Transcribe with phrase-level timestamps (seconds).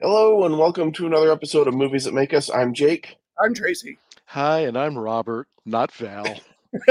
[0.00, 2.50] Hello and welcome to another episode of Movies That Make Us.
[2.50, 3.16] I'm Jake.
[3.42, 3.96] I'm Tracy.
[4.26, 6.26] Hi, and I'm Robert, not Val.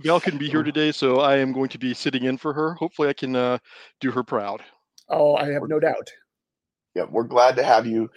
[0.00, 2.74] Val can be here today, so I am going to be sitting in for her.
[2.74, 3.58] Hopefully, I can uh,
[4.00, 4.62] do her proud.
[5.08, 6.10] Oh, I have no doubt.
[6.94, 8.10] Yeah, we're glad to have you,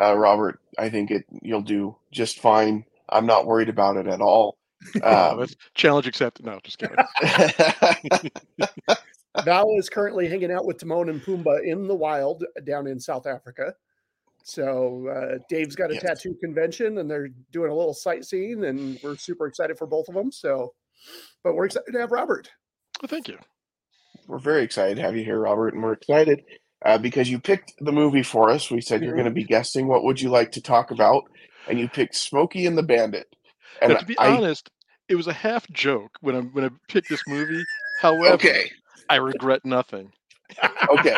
[0.00, 0.60] uh, Robert.
[0.78, 2.84] I think it you'll do just fine.
[3.08, 4.56] I'm not worried about it at all.
[5.02, 5.44] Um,
[5.74, 6.46] challenge accepted.
[6.46, 6.96] No, just kidding.
[9.44, 13.26] Val is currently hanging out with Timon and Pumbaa in the wild down in South
[13.26, 13.74] Africa.
[14.44, 16.02] So uh, Dave's got a Yes.
[16.02, 20.14] tattoo convention, and they're doing a little sightseeing, and we're super excited for both of
[20.14, 20.32] them.
[20.32, 20.74] So,
[21.44, 22.50] but we're excited to have Robert.
[23.02, 23.38] well, thank you.
[24.26, 26.42] we're very excited to have you here, Robert, and we're excited
[26.84, 28.70] uh, because you picked the movie for us.
[28.70, 29.16] We said you're Mhm.
[29.16, 31.24] going to be guessing what would you like to talk about,
[31.68, 33.26] and you picked Smokey and the Bandit.
[33.82, 34.70] And Now, to be I, honest,
[35.08, 37.66] it was a half joke when I when I picked this movie.
[38.00, 38.70] However, okay,
[39.08, 40.12] I regret nothing.
[40.90, 41.16] Okay.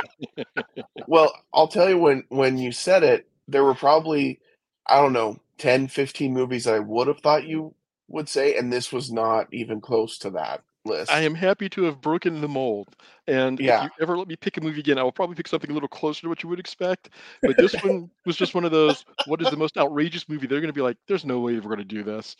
[1.07, 4.41] well, I'll tell you when when you said it, there were probably
[4.87, 7.75] I don't know 10, 15 movies that I would have thought you
[8.09, 11.13] would say, and this was not even close to that list.
[11.13, 12.97] I am happy to have broken the mold.
[13.27, 13.85] And Yeah.
[13.85, 15.75] if you ever let me pick a movie again, I will probably pick something a
[15.75, 17.11] little closer to what you would expect.
[17.43, 19.05] But this one was just one of those.
[19.27, 20.47] What is the most outrageous movie?
[20.47, 22.37] They're going to be like, "There's no way we're going to do this,"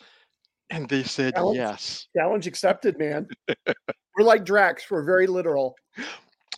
[0.71, 1.55] and they said Alex?
[1.55, 2.07] yes.
[2.17, 3.27] Challenge accepted, man.
[4.17, 4.89] we're like Drax.
[4.89, 5.75] We're very literal.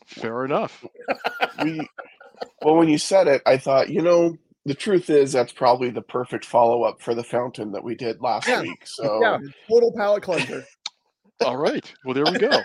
[0.08, 0.84] Fair enough.
[1.64, 1.88] we
[2.62, 6.02] well when you said it i thought you know the truth is that's probably the
[6.02, 8.62] perfect follow-up for the fountain that we did last Yeah.
[8.62, 9.38] week so Yeah,
[9.70, 10.64] total palate cleanser.
[11.42, 11.94] All right.
[12.06, 12.62] Well, there we go.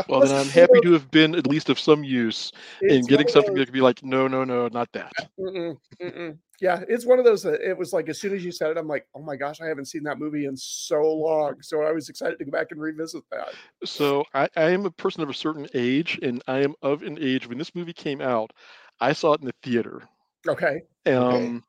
[0.08, 3.54] Well, then I'm happy to have been at least of some use in getting something
[3.54, 5.12] those- that could be like, no, no, no, not that.
[5.38, 6.38] Mm-mm, mm-mm.
[6.60, 8.76] Yeah, it's one of those that it was like as soon as you said it,
[8.76, 11.60] I'm like, oh my gosh, I haven't seen that movie in so long.
[11.60, 13.48] So I was excited to go back and revisit that.
[13.84, 17.18] So I, I am a person of a certain age, and I am of an
[17.20, 18.52] age when this movie came out.
[19.00, 20.02] I saw it in the theater,
[20.48, 20.82] Okay.
[21.06, 21.64] um,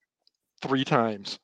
[0.62, 1.39] three times.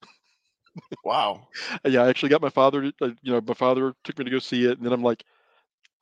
[1.04, 1.48] wow
[1.86, 2.84] Yeah, I actually got my father.
[2.84, 5.04] To, uh, you know, my father took me to go see it, and then I'm
[5.04, 5.24] like,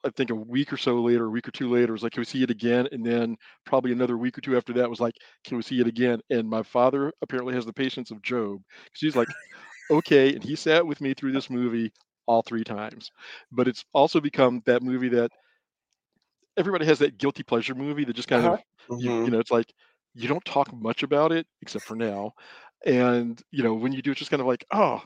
[0.03, 2.21] I think a week or so later, a week or two later, was like, can
[2.21, 2.87] we see it again?
[2.91, 3.35] And then
[3.65, 6.21] probably another week or two after that was like, can we see it again?
[6.29, 8.61] And my father apparently has the patience of Job.
[8.69, 9.35] 'cause he's like,
[9.89, 11.91] okay, and he sat with me through this movie
[12.27, 13.11] all three times.
[13.51, 15.31] But it's also become that movie that
[16.57, 18.55] everybody has that guilty pleasure movie that just kind Uh-huh.
[18.55, 18.59] of
[18.97, 19.23] you, Mhm.
[19.23, 19.73] you know, it's like
[20.13, 22.31] you don't talk much about it except for now.
[22.85, 25.01] And you know, when you do, it's just kind of like, oh,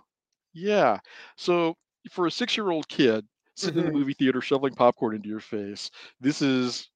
[0.53, 0.99] yeah.
[1.37, 1.75] So
[2.11, 3.25] for a six-year-old kid
[3.55, 3.91] sitting in Mhm.
[3.91, 6.89] the movie theater shoveling popcorn into your face, this is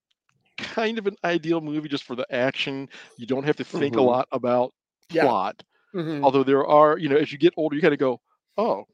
[0.58, 2.88] kind of an ideal movie just for the action.
[3.18, 4.06] You don't have to think a Mhm.
[4.06, 4.74] lot about
[5.10, 5.22] Yeah.
[5.22, 5.62] plot.
[5.94, 6.22] Mhm.
[6.24, 8.20] Although there are, you know, as you get older, you kind of go,
[8.58, 8.86] oh,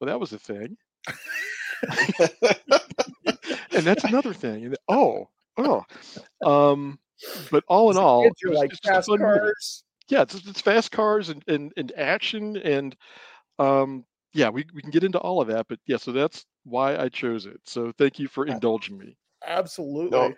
[0.00, 0.76] well, that was a thing,
[3.74, 5.28] and that's another thing, and oh,
[5.58, 5.84] oh.
[6.44, 6.98] Um,
[7.50, 9.84] but all in all, kid, it you're was like a fast movie cars.
[10.08, 12.96] yeah, it's, it's fast cars and, and, and action and
[13.58, 16.96] um yeah, we, we can get into all of that, but yeah, so that's why
[16.96, 17.60] I chose it.
[17.64, 19.16] So thank you for indulging me.
[19.46, 20.10] Absolutely.
[20.18, 20.34] no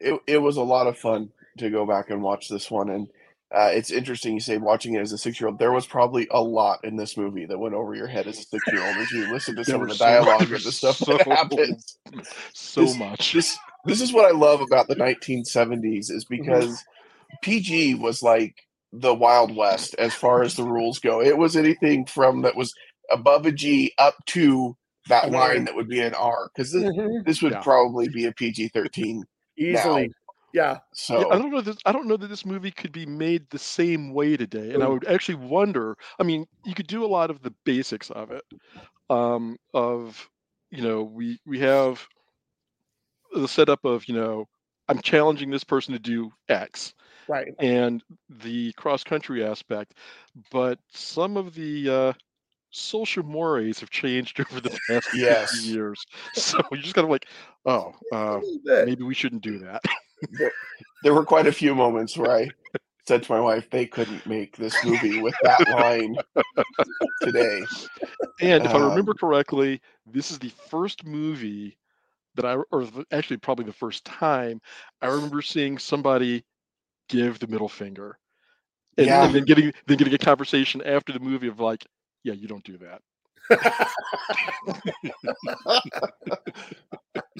[0.00, 3.08] it, it was a lot of fun to go back and watch this one and
[3.54, 6.82] uh, it's interesting you say watching it as a six-year-old there was probably a lot
[6.84, 9.64] in this movie that went over your head as a six-year-old as you listen to
[9.64, 11.98] some of the so- dialogue there and the stuff so- that happens
[12.54, 13.32] So This- much.
[13.34, 16.82] this this is what I love about the 1970s is because
[17.42, 18.54] PG was like
[18.92, 21.20] the Wild West as far as the rules go.
[21.20, 22.72] It was anything from that was
[23.10, 24.76] above a G up to
[25.08, 27.24] that line that would be an R because this, Mhm.
[27.24, 27.60] this would Yeah.
[27.60, 29.24] probably be a PG 13.
[29.58, 30.12] Easily.
[30.52, 30.78] Yeah.
[30.94, 33.48] So Yeah, I don't know that I don't know that this movie could be made
[33.50, 34.72] the same way today.
[34.74, 34.90] And I Mm.
[34.90, 38.44] would actually wonder, I mean, you could do a lot of the basics of it.
[39.10, 40.28] Um of
[40.70, 42.06] you know, we we have
[43.32, 44.46] the setup of, you know,
[44.88, 46.94] I'm challenging this person to do X.
[47.28, 47.54] Right.
[47.58, 49.94] and the cross country aspect,
[50.50, 52.12] but some of the uh,
[52.70, 55.64] social mores have changed over the past few Yes.
[55.64, 56.04] years.
[56.32, 57.26] So you're just kind of like,
[57.64, 58.40] oh, uh,
[58.84, 59.82] maybe we shouldn't do that.
[61.02, 62.50] there were quite a few moments where I
[63.06, 66.16] said to my wife, they couldn't make this movie with that line
[67.20, 67.66] today.
[68.40, 71.78] And if I Um, remember correctly, this is the first movie
[72.34, 74.60] that I, or actually probably the first time
[75.00, 76.44] I remember seeing somebody
[77.08, 78.18] give the middle finger,
[78.98, 79.24] and, Yeah.
[79.24, 81.86] and then getting then getting a conversation after the movie of like,
[82.24, 83.02] yeah, you don't do that.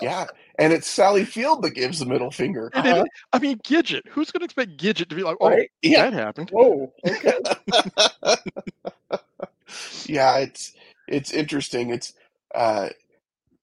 [0.00, 0.26] yeah,
[0.58, 2.70] and it's Sally Field that gives the middle finger.
[2.74, 3.04] Uh-huh.
[3.04, 4.02] it- I mean, Gidget.
[4.10, 5.70] Who's going to expect Gidget to be like, oh, Right?
[5.82, 6.08] Yeah.
[6.10, 6.50] that happened?
[6.50, 6.92] Whoa.
[7.06, 7.32] Okay.
[10.06, 10.72] yeah, it's
[11.08, 11.90] it's interesting.
[11.90, 12.12] It's
[12.54, 12.90] uh,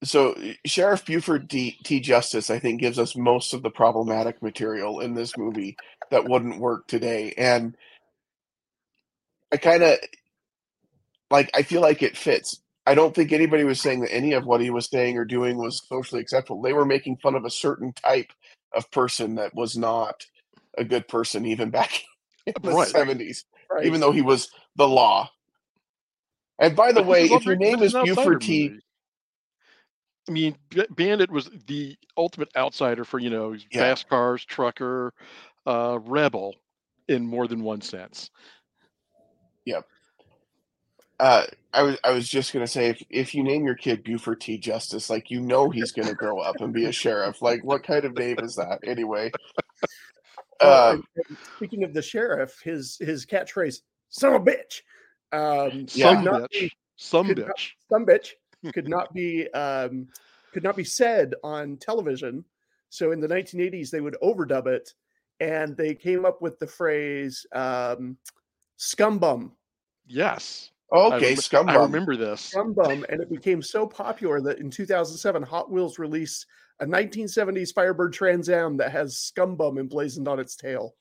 [0.04, 2.00] so Sheriff Buford D, T.
[2.00, 5.78] Justice, I think, gives us most of the problematic material in this movie
[6.12, 7.76] that wouldn't work today, and
[9.52, 9.98] I kind of
[11.34, 11.52] like.
[11.56, 12.62] I feel like it fits.
[12.88, 15.58] I don't think anybody was saying that any of what he was saying or doing
[15.58, 16.62] was socially acceptable.
[16.64, 18.32] They were making fun of a certain type
[18.76, 20.26] of person that was not
[20.78, 21.94] a good person, even back
[22.48, 22.96] in the Right.
[22.96, 23.90] seventies Right.
[23.90, 25.30] even though he was the law.
[26.60, 28.82] And by the But way, if your name is Buford T, movie.
[30.30, 30.58] I mean,
[30.92, 33.96] Bandit was the ultimate outsider for you know Yeah.
[33.96, 35.14] fast cars, trucker,
[35.68, 36.56] uh, rebel,
[37.10, 38.32] in more than one sense.
[41.20, 44.42] Uh, I was I was just gonna say if if you name your kid Buford
[44.42, 44.58] T.
[44.58, 47.42] Justice, like you know he's gonna grow up and be a sheriff.
[47.42, 49.32] Like what kind of name is that anyway?
[50.62, 54.82] Well, Uh, and- and speaking of the sheriff, his his catchphrase "son of a bitch,"
[55.32, 56.16] um, Yeah.
[56.16, 57.72] Some not bitch, be some could not- bitch.
[57.90, 58.30] some bitch
[58.74, 60.08] could not be um,
[60.54, 62.46] could not be said on television.
[62.90, 64.94] So in the 1980s, they would overdub it,
[65.40, 68.18] and they came up with the phrase um,
[68.78, 69.54] "scumbum."
[70.06, 71.76] Yes, I okay, remem- scumbum.
[71.78, 72.42] I remember this.
[72.42, 76.46] Scumbum, and it became so popular that in 2007, Hot Wheels released
[76.80, 80.96] a 1970s Firebird Trans Am that has "scumbum" emblazoned on its tail.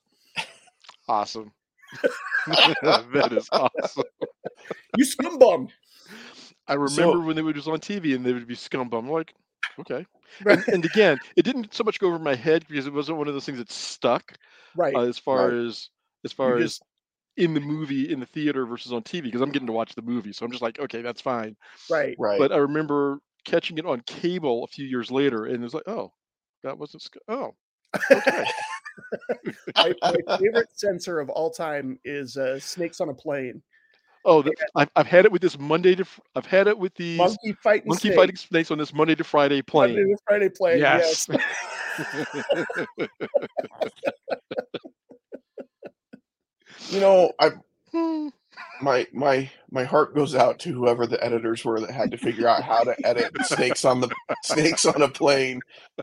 [1.08, 1.52] Awesome.
[2.46, 4.04] that is awesome.
[4.96, 5.68] You scumbum!
[6.68, 9.06] I remember So- when they would just on TV and they would be scumbum.
[9.06, 9.34] I'm like,
[9.80, 10.06] okay.
[10.46, 13.28] And, and again, it didn't so much go over my head because it wasn't one
[13.28, 14.32] of those things that stuck
[14.74, 14.94] right.
[14.94, 15.66] uh, as far Right.
[15.66, 15.90] as
[16.24, 16.80] as far You as
[17.36, 20.02] in the movie in the theater versus on TV because I'm getting to watch the
[20.02, 21.56] movie, so I'm just like, okay, that's fine.
[21.90, 22.14] right.
[22.18, 22.38] right.
[22.38, 25.86] But I remember catching it on cable a few years later, and it was like,
[25.86, 26.12] oh,
[26.62, 27.02] that wasn't.
[27.02, 27.54] Sc- oh,
[28.10, 28.44] okay.
[29.76, 33.62] my, my favorite censor of all time is uh, Snakes on a Plane.
[34.24, 36.04] oh, the, I've, I've had it with this Monday to.
[36.36, 39.24] I've had it with these monkey, Monkey fighting snake, fighting snakes on this Monday to
[39.24, 39.94] Friday plane.
[39.94, 40.16] Monday plane.
[40.16, 40.78] to Friday plane.
[40.78, 41.28] Yes.
[46.90, 47.52] you know, I
[47.92, 48.28] Hmm.
[48.80, 52.48] my my my heart goes out to whoever the editors were that had to figure
[52.48, 54.10] out how to edit snakes on the
[54.42, 55.60] snakes on a plane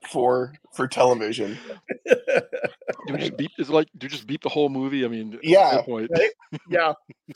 [0.09, 1.57] for for television.
[2.05, 3.51] do we just beat?
[3.57, 5.03] Is like do we just beat the whole movie?
[5.03, 5.81] I mean, Yeah.
[5.81, 6.11] point.
[6.11, 6.31] Right?
[6.69, 6.93] yeah.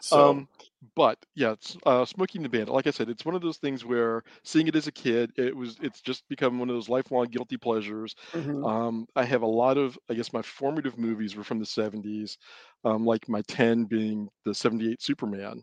[0.00, 0.48] So Um,
[0.96, 2.74] but yeah, it's, uh, Smokey and the Bandit.
[2.74, 5.56] Like I said, it's one of those things where seeing it as a kid, it
[5.56, 8.14] was it's just become one of those lifelong guilty pleasures.
[8.34, 8.66] Mhm.
[8.66, 12.38] Um, I have a lot of, I guess, my formative movies were from the '70s,
[12.84, 15.62] um, like my ten being the '78 Superman.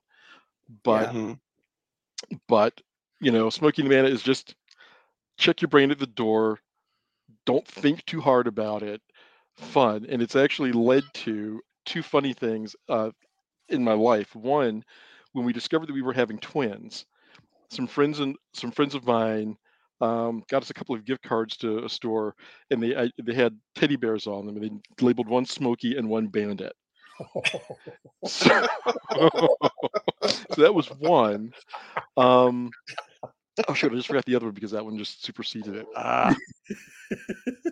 [0.84, 1.40] But mhm.
[2.48, 2.82] but
[3.22, 4.56] you know, Smokey and the Bandit is just
[5.38, 6.60] check your brain at the door.
[7.46, 9.02] Don't think too hard about it.
[9.58, 13.12] Fun, and it's actually led to two funny things uh,
[13.70, 14.36] in my life.
[14.36, 14.84] One,
[15.34, 17.06] when we discovered that we were having twins,
[17.70, 19.58] some friends and some friends of mine
[20.02, 22.36] um, got us a couple of gift cards to a store,
[22.72, 26.10] and they I, they had teddy bears on them, and they labeled one Smokey and
[26.10, 26.74] one Bandit.
[28.26, 28.68] So,
[30.24, 31.52] so that was one.
[32.16, 32.72] Um,
[33.68, 33.92] oh, shit!
[33.92, 35.88] I just forgot the other one because that one just superseded it.
[35.96, 36.36] Ah,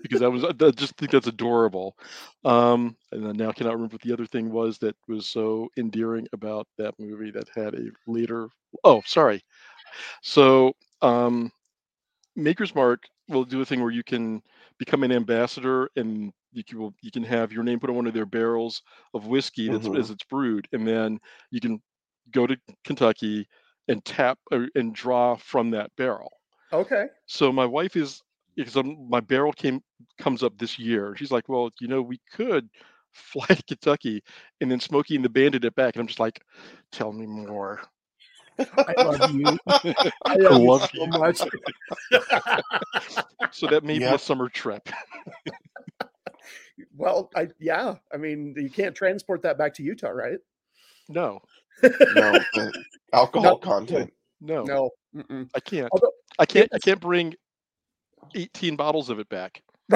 [0.02, 1.96] because that was I just think that's adorable.
[2.44, 5.70] Um, and then now I cannot remember what the other thing was that was so
[5.78, 8.48] endearing about that movie that had a later.
[8.84, 9.42] Oh, sorry.
[10.22, 11.52] So, um,
[12.36, 14.42] Maker's Mark will do a thing where you can
[14.78, 18.14] become an ambassador and you can you can have your name put on one of
[18.14, 18.82] their barrels
[19.14, 19.96] of whiskey that's Mhm.
[19.96, 21.20] as it's brewed, and then
[21.52, 21.82] you can
[22.32, 23.48] go to Kentucky
[23.88, 26.32] and tap or, and draw from that barrel.
[26.74, 27.06] Okay.
[27.26, 28.22] So my wife is
[28.56, 29.82] because I'm, my barrel came
[30.20, 31.16] comes up this year.
[31.16, 32.70] She's like, well, you know, we could
[33.14, 34.24] fly to Kentucky
[34.62, 36.42] and then Smokey and the Bandit it back, and I'm just like,
[36.92, 37.82] tell me more.
[38.60, 39.46] I love you.
[39.68, 41.42] I I love, love you so much.
[43.52, 44.90] So that may be a summer trip.
[46.96, 47.96] well, I yeah.
[48.12, 50.40] I mean, you can't transport that back to Utah, right?
[51.08, 51.40] No,
[51.84, 51.90] no
[52.54, 53.58] the alcohol No.
[53.58, 54.14] content.
[54.42, 54.90] no, No.
[55.16, 55.50] Mm-mm.
[55.56, 55.90] I can't.
[55.92, 56.70] Although I can't.
[56.74, 57.34] I can't bring
[58.36, 59.62] 18 bottles of it back.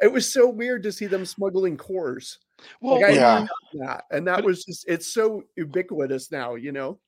[0.00, 2.36] it was so weird to see them smuggling Coors.
[2.80, 3.42] Well, Like, Yeah.
[3.42, 3.48] you-
[3.80, 6.98] Yeah, and that But- was just it's so ubiquitous now, you know.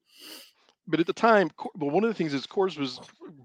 [0.86, 3.00] but at the time, Co- well, one of the things is Coors was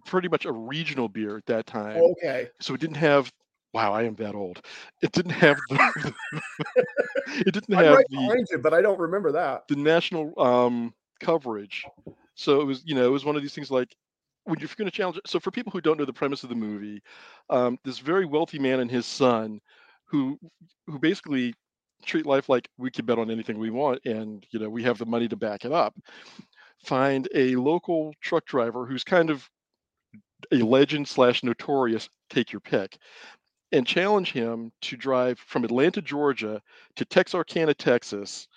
[0.06, 1.98] pretty much a regional beer at that time.
[1.98, 2.50] Okay.
[2.60, 3.32] so it didn't have
[3.74, 4.62] wow, I am that old.
[5.02, 6.14] It didn't have the,
[7.28, 9.68] it didn't have right the you, but I don't remember that.
[9.68, 11.86] the national um coverage.
[12.36, 13.96] So it was, you know, it was one of these things like
[14.46, 15.20] when you're going to challenge.
[15.26, 17.02] So for people who don't know the premise of the movie,
[17.50, 19.60] um, this very wealthy man and his son,
[20.06, 20.40] who
[20.88, 21.54] who basically
[22.06, 24.98] treat life like we can bet on anything we want, and you know we have
[24.98, 25.94] the money to back it up.
[26.86, 29.48] Find a local truck driver who's kind of
[30.52, 32.98] a legend slash notorious, take your pick,
[33.72, 36.62] and challenge him to drive from Atlanta, Georgia,
[36.96, 38.48] to Texarkana, Texas,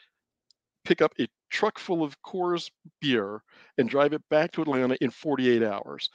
[0.84, 3.42] pick up a truck full of Coors beer
[3.78, 6.10] and drive it back to Atlanta in 48 hours.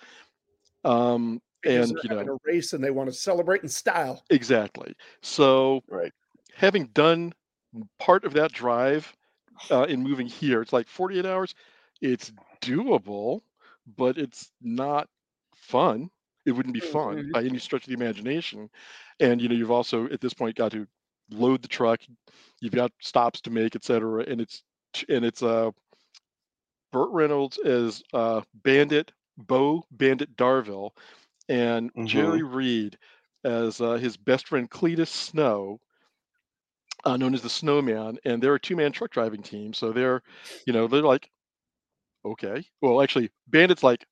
[0.84, 4.24] Um, Because and you know a race and they want to celebrate in style.
[4.30, 4.94] exactly.
[5.22, 6.12] So Right.
[6.54, 7.34] having done
[8.00, 9.16] part of that drive
[9.72, 11.56] uh, in moving here, it's like 48 hours.
[12.02, 13.42] It's doable,
[13.98, 15.10] but it's not
[15.56, 16.10] fun.
[16.48, 17.34] It wouldn't be fun Mhm.
[17.34, 18.70] by any stretch of the imagination.
[19.20, 20.88] And you know, you've also at this point got to
[21.32, 22.02] load the truck.
[22.62, 24.24] You've got stops to make, et cetera.
[24.28, 24.64] And it's
[25.10, 25.72] and it's uh
[26.92, 30.92] Burt Reynolds as uh Bandit Bo Bandit Darville,
[31.50, 32.98] and Jerry Reed
[33.44, 35.82] as uh, his best friend Cletus Snow,
[37.06, 39.74] uh, known as the Snowman, and they're a two-man truck driving team.
[39.74, 40.22] So they're,
[40.66, 41.30] you know, they're like,
[42.26, 42.66] okay.
[42.82, 44.06] Well, actually, Bandit's like,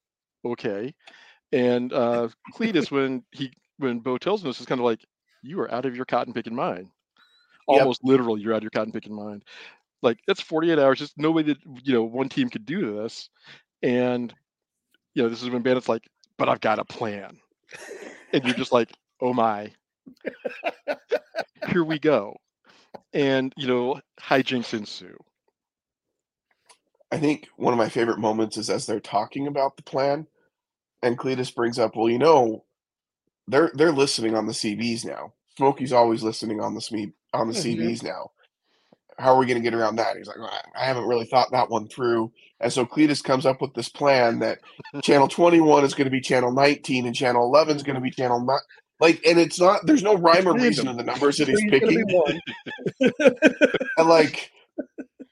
[0.46, 0.94] okay,
[1.52, 5.06] and uh, Cletus, when he when Bo tells him this, is kind of like,
[5.42, 6.88] you are out of your cotton picking mind.
[7.68, 7.82] Yep.
[7.82, 9.44] Almost literally, you're out of your cotton picking mind.
[10.02, 11.00] Like that's 48 hours.
[11.00, 13.30] Just no way that you know one team could do this,
[13.82, 14.34] and
[15.14, 17.40] you know this is when Bandit's like, but I've got a plan,
[18.34, 19.72] and you're just like, oh my,
[21.70, 22.36] here we go,
[23.14, 25.18] and you know hijinks ensue.
[27.12, 30.28] I think one of my favorite moments is as they're talking about the plan,
[31.06, 32.66] and Cletus brings up, "Well, you know,
[33.48, 35.34] they're they're listening on the CBs now.
[35.58, 37.78] Smokey's always listening on the SME on the Mhm.
[37.78, 38.32] CBs now.
[39.18, 41.52] How are we going to get around that?" He's like, "Well, I, haven't really thought
[41.52, 44.60] that one through." And so Cletus comes up with this plan that
[45.04, 48.12] channel 21 is going to be channel 19 and channel 11 is going to be
[48.12, 48.58] channel 9.
[49.02, 49.86] Like, and it's not.
[49.86, 52.04] There's no rhyme or reason in the numbers that he's picking.
[53.98, 54.52] And like,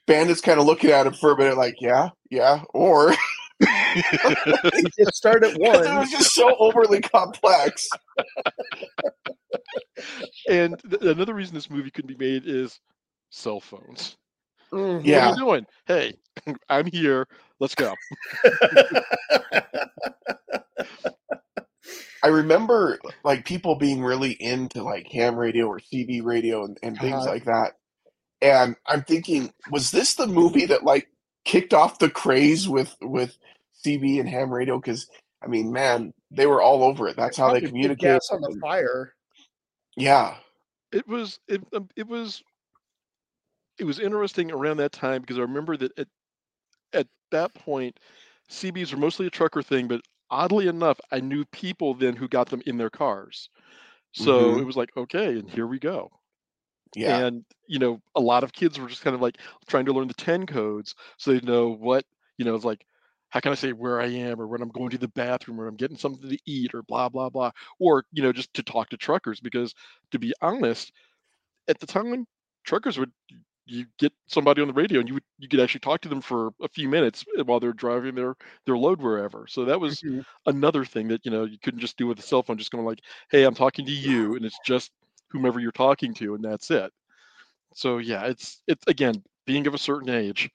[0.06, 3.14] Bandit's kind of looking at him for a minute, like, yeah, yeah, or
[4.98, 5.86] just start at one.
[5.86, 7.88] it was just so overly complex.
[10.48, 12.80] And th- another reason this movie couldn't be made is
[13.30, 14.16] cell phones.
[14.72, 14.96] Mhm.
[14.96, 15.30] What are Yeah.
[15.30, 15.66] you doing?
[15.86, 16.14] Hey,
[16.68, 17.26] I'm here.
[17.60, 17.94] Let's go.
[22.22, 26.98] I remember like people being really into like ham radio or CB radio and, and
[26.98, 27.30] things Uh-huh.
[27.30, 27.72] like that.
[28.40, 31.08] And I'm thinking, was this the movie that like
[31.44, 33.36] kicked off the craze with with
[33.84, 34.78] CB and ham radio?
[34.78, 35.08] Because
[35.42, 37.16] I mean, man, they were all over it.
[37.16, 37.98] That's how they communicate.
[38.00, 39.14] Gas on the fire.
[39.96, 40.36] Yeah.
[40.92, 42.42] It was it um, it was
[43.78, 46.08] it was interesting around that time because I remember that at
[46.92, 47.98] at that point,
[48.48, 50.00] CBs were mostly a trucker thing, but
[50.30, 53.48] oddly enough, I knew people then who got them in their cars.
[54.12, 54.60] So Mhm.
[54.60, 56.10] it was like, okay, and here we go.
[56.94, 57.26] Yeah.
[57.26, 60.08] And you know, a lot of kids were just kind of like trying to learn
[60.08, 62.04] the 10 codes so they know what,
[62.38, 62.86] you know, it's like,
[63.34, 65.68] how can I say where I am or when I'm going to the bathroom or
[65.68, 67.50] I'm getting something to eat or blah, blah, blah.
[67.80, 69.74] Or, you know, just to talk to truckers because
[70.12, 70.92] to be honest,
[71.68, 72.26] at the time,
[72.64, 73.12] truckers would
[73.66, 76.22] you get somebody on the radio and you would you could actually talk to them
[76.22, 78.36] for a few minutes while they're driving their
[78.66, 79.46] their load wherever.
[79.48, 80.24] So that was Mhm.
[80.46, 82.84] another thing that you know you couldn't just do with a cell phone, just going
[82.86, 83.00] like,
[83.30, 84.92] "Hey, I'm talking to you," and it's just
[85.30, 86.92] whomever you're talking to, and that's it.
[87.74, 90.50] So yeah, it's it's again being of a certain age.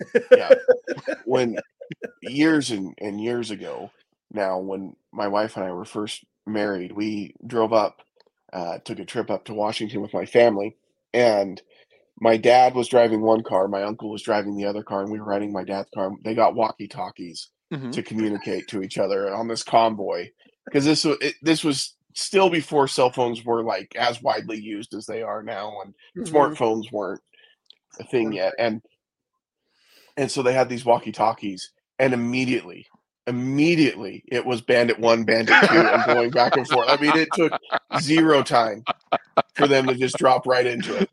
[0.34, 0.54] yeah.
[1.24, 1.58] When
[2.22, 3.90] years and, and years ago,
[4.30, 8.02] now when my wife and I were first married, we drove up,
[8.52, 10.76] uh, took a trip up to Washington with my family,
[11.14, 11.60] and
[12.20, 15.18] my dad was driving one car, my uncle was driving the other car, and we
[15.20, 16.12] were riding my dad's car.
[16.24, 17.92] They got walkie talkies Mhm.
[17.92, 20.28] to communicate to each other on this convoy
[20.70, 24.94] because this was it, this was still before cell phones were like as widely used
[24.94, 26.28] as they are now, and Mhm.
[26.28, 27.22] smartphones weren't
[28.00, 28.82] a thing yet and
[30.16, 32.86] and so they had these walkie talkies and immediately
[33.26, 37.32] immediately it was bandit one bandit two and going back and forth i mean it
[37.32, 37.52] took
[37.96, 38.84] zero time
[39.54, 41.08] for them to just drop right into it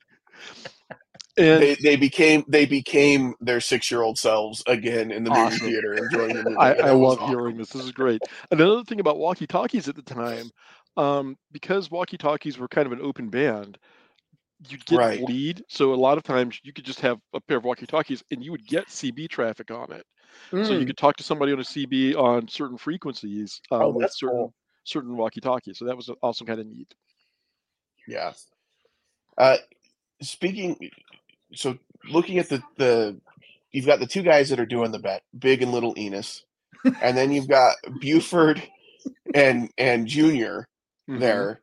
[1.38, 5.58] And they, they became they became their six year old selves again in the movie
[5.60, 7.28] theater enjoying the movie I, I love awesome.
[7.30, 7.70] hearing this.
[7.70, 8.22] This is great.
[8.52, 10.52] Another thing about walkie talkies at the time,
[10.98, 13.78] um, because walkie talkies were kind of an open band,
[14.68, 15.20] you'd get Right.
[15.20, 15.64] bleed.
[15.70, 18.44] So a lot of times you could just have a pair of walkie talkies and
[18.44, 20.06] you would get CB traffic on it.
[20.52, 20.88] So you Mm.
[20.88, 24.54] could talk to somebody on a CB on certain frequencies uh, Oh, with certain cool.
[24.84, 25.78] certain walkie talkies.
[25.78, 26.94] So that was also kind of neat.
[28.08, 28.34] Yeah.
[29.38, 29.58] Uh,
[30.22, 30.90] speaking,
[31.54, 31.78] so
[32.10, 33.20] looking at the the,
[33.72, 36.44] you've got the two guys that are doing the bet, Big and Little Enos,
[37.02, 38.62] and then you've got Buford
[39.34, 40.68] and and Junior
[41.10, 41.20] Mhm.
[41.20, 41.62] there.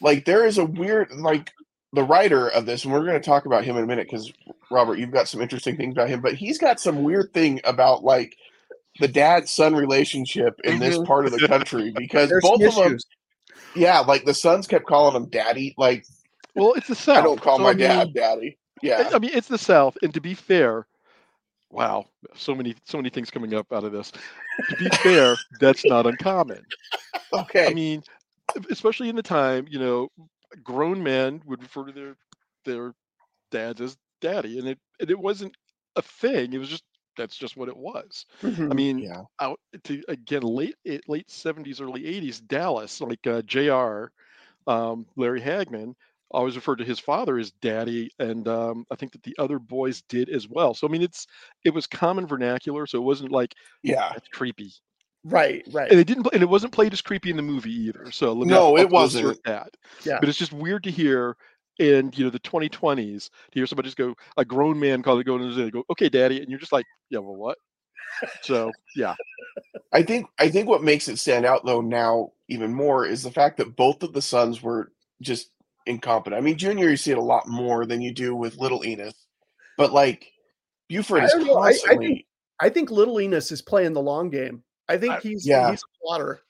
[0.00, 1.52] Like there is a weird like
[1.96, 4.30] the writer of this, and we're going to talk about him in a minute because
[4.70, 8.04] Robert, you've got some interesting things about him, but he's got some weird thing about
[8.04, 8.36] like
[9.00, 11.06] the dad son relationship in this Mhm.
[11.06, 12.98] part of the country because both of them,
[13.74, 15.74] yeah, like the sons kept calling him daddy.
[15.78, 16.04] Like
[16.54, 17.16] Well, it's the South.
[17.16, 18.58] I don't call so, my I mean, dad daddy.
[18.82, 20.86] Yeah, I mean, it's the South, and to be fair,
[21.70, 24.12] wow, so many so many things coming up out of this.
[24.68, 26.62] To be fair, that's not uncommon.
[27.32, 27.68] okay.
[27.68, 28.02] I mean,
[28.70, 30.08] especially in the time, you know,
[30.62, 32.16] grown men would refer to their
[32.64, 32.94] their
[33.50, 35.56] dads as daddy, and it and it wasn't
[35.96, 36.52] a thing.
[36.52, 36.84] It was just
[37.16, 38.26] that's just what it was.
[38.70, 38.74] I Mhm.
[38.74, 44.12] mean, yeah, out to again late eh, late seventies, early eighties, Dallas, like uh, J.R.
[44.66, 45.94] Um, Larry Hagman
[46.32, 50.02] always referred to his father as daddy, and um, I think that the other boys
[50.02, 50.74] did as well.
[50.74, 51.26] So I mean, it's
[51.64, 54.14] it was common vernacular, so it wasn't like yeah.
[54.14, 54.72] that's creepy,
[55.26, 55.90] right, right.
[55.90, 58.10] and it didn't, pl- and it wasn't played as creepy in the movie either.
[58.10, 59.42] So let me No, it wasn't.
[59.44, 59.70] That,
[60.04, 60.18] Yeah.
[60.20, 61.36] but it's just weird to hear.
[61.78, 65.24] In you know the 2020s, to hear somebody just go a grown man call it
[65.24, 67.58] going and go, okay, daddy, and you're just like, yeah, well, what?
[68.40, 69.14] So yeah,
[69.92, 73.30] I think I think what makes it stand out though now even more is the
[73.30, 74.90] fact that both of the sons were
[75.20, 75.50] just
[75.84, 76.38] incompetent.
[76.38, 79.26] I mean, Junior you see it a lot more than you do with Little Enos,
[79.76, 80.32] but like
[80.88, 82.26] Buford is don't I- I think- constantly.
[82.58, 84.62] I think Little Enos is playing the long game.
[84.88, 85.70] I think I- he's yeah.
[85.70, 86.40] he's a plotter.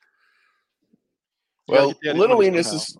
[1.69, 2.97] Well, get daddy's Little money Enos is.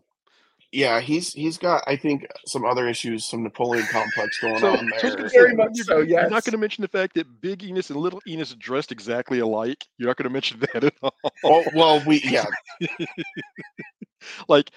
[0.73, 4.79] Yeah, he's he's got I think some other issues, some Napoleon complex going So, on
[4.79, 5.17] so I was there.
[5.17, 7.89] gonna Very much you're, so, you're not going to mention the fact that Big Enos
[7.91, 9.87] and Little Enos are dressed exactly alike.
[9.97, 11.15] You're not going to mention that at all.
[11.45, 12.45] oh well, we yeah
[14.49, 14.71] like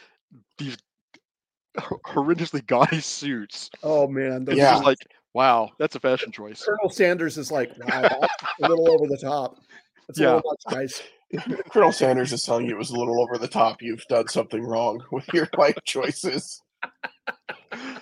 [0.60, 0.78] these
[1.78, 3.70] horrendously gaudy suits.
[3.84, 4.74] Oh man, those Yeah.
[4.74, 5.00] just like,
[5.34, 6.63] wow, that's a fashion choice.
[6.63, 8.22] Colonel Sanders is like, wow,
[8.62, 9.58] a little over the top.
[10.10, 10.34] That's Yeah.
[10.34, 11.04] a little much, guys.
[11.70, 13.82] Colonel Sanders is telling you it was a little over the top.
[13.82, 16.62] You've done something wrong with your life choices.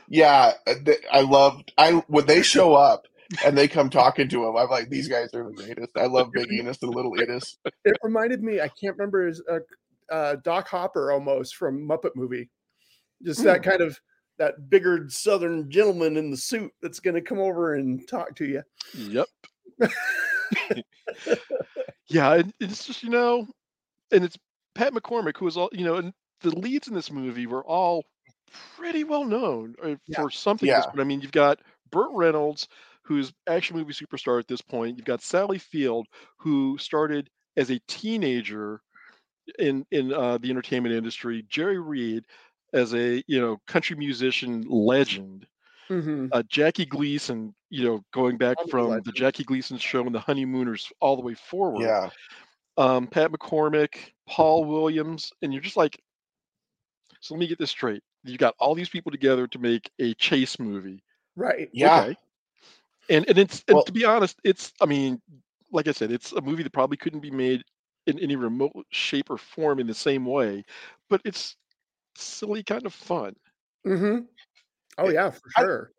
[0.08, 0.54] Yeah,
[0.86, 3.06] th- I love I when they show up
[3.46, 4.56] and they come talking to him.
[4.56, 5.98] I'm like, these guys are the greatest.
[5.98, 7.58] I love Big Enos and Little Enos.
[7.84, 8.62] It reminded me.
[8.62, 9.60] I can't remember his uh,
[10.10, 12.50] uh, Doc Hopper almost from Muppet Movie.
[13.26, 14.00] Just that kind of
[14.38, 18.46] that bigger Southern gentleman in the suit that's going to come over and talk to
[18.46, 18.64] you.
[18.96, 19.28] Yep.
[22.10, 23.48] yeah, and it's just you know,
[24.12, 24.38] and it's
[24.76, 28.04] Pat McCormick who is all you know, and the leads in this movie were all
[28.78, 30.18] pretty well known uh, Yeah.
[30.18, 30.70] for something.
[30.70, 30.88] at this Yeah.
[30.88, 31.02] point.
[31.02, 31.60] I mean, you've got
[31.92, 32.68] Burt Reynolds,
[33.04, 34.98] who's action movie superstar at this point.
[34.98, 38.82] You've got Sally Field, who started as a teenager
[39.60, 41.44] in in uh, the entertainment industry.
[41.50, 42.26] Jerry Reed
[42.74, 45.48] as a you know country musician legend
[45.90, 46.30] Mhm.
[46.32, 49.12] uh, Jackie Gleason, you know, going back from the.
[49.14, 51.82] Jackie Gleason show and the Honeymooners all the way forward.
[51.84, 52.10] Yeah,
[52.78, 56.02] Um, Pat McCormick, Paul Williams, and you're just like,
[57.22, 58.04] so let me get this straight.
[58.24, 61.04] You got all these people together to make a chase movie.
[61.36, 61.70] Right.
[61.74, 62.02] yeah.
[62.02, 62.18] Okay.
[63.10, 65.22] And and it's and Well- to be honest, it's I mean,
[65.72, 67.64] like I said, it's a movie that probably couldn't be made
[68.06, 70.64] in any remote shape or form in the same way,
[71.10, 71.56] but it's
[72.16, 73.36] silly kind of fun.
[73.86, 74.20] hmm
[74.98, 75.92] Oh yeah, for I- sure.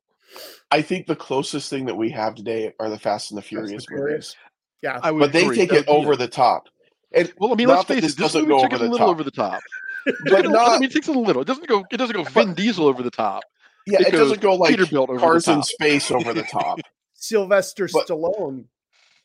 [0.70, 3.70] I think the closest thing that we have today are the Fast and the Furious
[3.72, 4.08] and Furious.
[4.10, 4.36] movies,
[4.82, 5.00] Yeah.
[5.02, 5.56] I would but they agree.
[5.56, 6.64] take That it would be over the top.
[7.12, 8.16] And Well, I mean, let's that face this it.
[8.18, 9.14] This doesn't movie go took over it a the little top.
[9.14, 9.60] over the top.
[10.04, 11.40] but Took it a- I not mean, it takes it a little.
[11.40, 11.82] It doesn't go.
[11.90, 13.44] It doesn't go Vin Diesel over the top.
[13.86, 15.64] yeah, it it doesn't go like Peterbilt over cars the in top.
[15.66, 16.78] space over the top.
[17.14, 18.64] Sylvester But- Stallone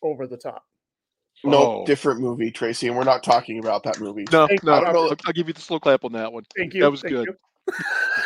[0.02, 0.64] over the top.
[1.44, 1.86] no, Oh.
[1.86, 4.24] different movie, Tracy, and we're not talking about that movie.
[4.32, 4.72] No, Thank no.
[4.72, 6.44] I'll, I'll give you the slow clap on that one.
[6.58, 6.84] Thank you.
[6.84, 7.36] That was thank good.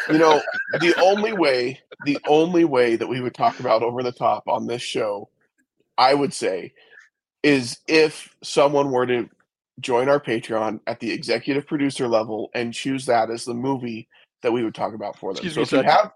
[0.10, 0.18] you.
[0.18, 0.42] Know,
[0.80, 4.68] the only way, the only way that we would talk about over the top on
[4.68, 5.30] this show,
[5.98, 6.74] I would say,
[7.44, 9.30] is if someone were to
[9.80, 14.08] join our Patreon at the executive producer level and choose that as the movie
[14.42, 15.46] that we would talk about for them.
[15.46, 16.12] Excuse so if you have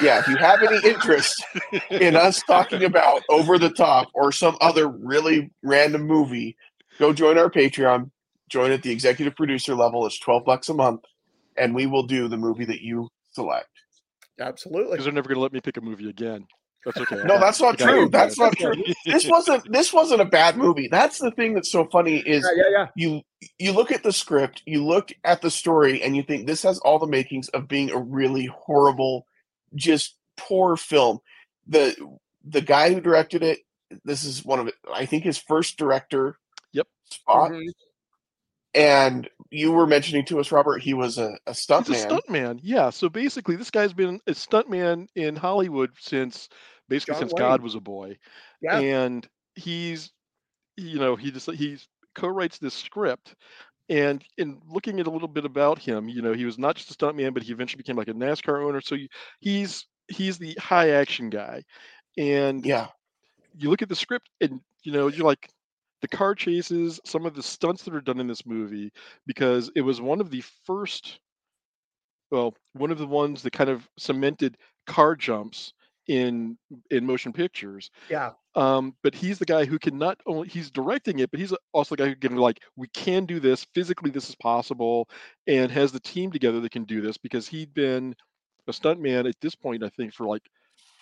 [0.00, 1.44] yeah, if you have any interest
[1.90, 6.56] in us talking about over the top or some other really random movie,
[6.98, 8.10] go join our Patreon.
[8.48, 10.06] Join at the executive producer level.
[10.06, 11.00] It's 12 bucks a month,
[11.58, 13.68] and we will do the movie that you select.
[14.40, 14.92] Absolutely.
[14.92, 16.46] Because they're never going to let me pick a movie again.
[16.84, 17.24] That's okay.
[17.24, 18.08] No, that's not true.
[18.08, 18.74] That's not true.
[19.04, 20.86] This wasn't this wasn't a bad movie.
[20.88, 22.86] That's the thing that's so funny is Yeah, yeah, yeah.
[22.94, 23.22] you
[23.58, 26.78] you look at the script, you look at the story, and you think this has
[26.80, 29.26] all the makings of being a really horrible,
[29.74, 31.18] just poor film.
[31.66, 31.96] The
[32.44, 33.60] the guy who directed it,
[34.04, 36.38] this is one of I think his first director
[36.72, 36.86] Yep.
[37.10, 37.50] spot.
[37.50, 37.68] Mhm.
[38.76, 42.06] And you were mentioning to us, Robert, he was a, a He's a stuntman.
[42.10, 42.60] stuntman.
[42.62, 42.90] Yeah.
[42.90, 46.48] So basically, this guy's been a stuntman in Hollywood since
[46.88, 47.38] basically John since Wayne.
[47.38, 48.18] God was a boy,
[48.60, 48.80] Yeah.
[48.80, 50.12] and he's,
[50.76, 53.34] you know, he just he's co-writes this script.
[53.88, 56.90] And in looking at a little bit about him, you know, he was not just
[56.90, 58.80] a stuntman, but he eventually became like a NASCAR owner.
[58.80, 58.96] So
[59.40, 61.62] he's he's the high action guy,
[62.18, 62.88] and Yeah.
[63.56, 65.48] you look at the script and you know you're like
[66.02, 68.92] the car chases some of the stunts that are done in this movie
[69.26, 71.20] because it was one of the first
[72.30, 74.56] well one of the ones that kind of cemented
[74.86, 75.72] car jumps
[76.08, 76.56] in
[76.90, 78.34] in motion pictures Yeah.
[78.54, 81.96] um but he's the guy who can not only he's directing it but he's also
[81.96, 85.08] the guy who can like we can do this physically this is possible
[85.48, 88.14] and has the team together that can do this because he'd been
[88.68, 90.48] a stuntman at this point i think for like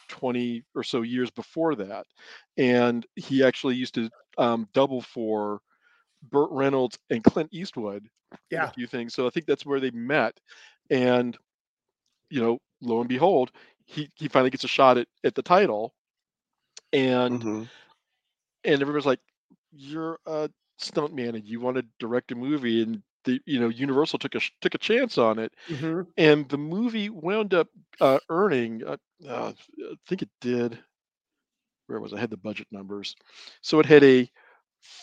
[0.09, 2.07] 20 or so years before that
[2.57, 5.61] and he actually used to um, double for
[6.31, 8.09] burt reynolds and clint eastwood
[8.51, 8.63] Yeah.
[8.63, 10.39] a few things so i think that's where they met
[10.91, 11.37] and
[12.31, 13.51] you know lo and behold
[13.85, 15.95] he he finally gets a shot at, at the title
[16.93, 17.69] and Mhm.
[18.65, 19.21] and everybody's like,
[19.73, 24.19] "You're a stuntman and you want to direct a movie," and the you know Universal
[24.19, 27.69] took a took a chance on it, hmm and the movie wound up
[28.01, 28.97] uh, earning, uh,
[29.29, 30.79] uh, I think it did.
[31.87, 32.17] Where was it?
[32.17, 33.15] I had the budget numbers,
[33.63, 34.31] so it had a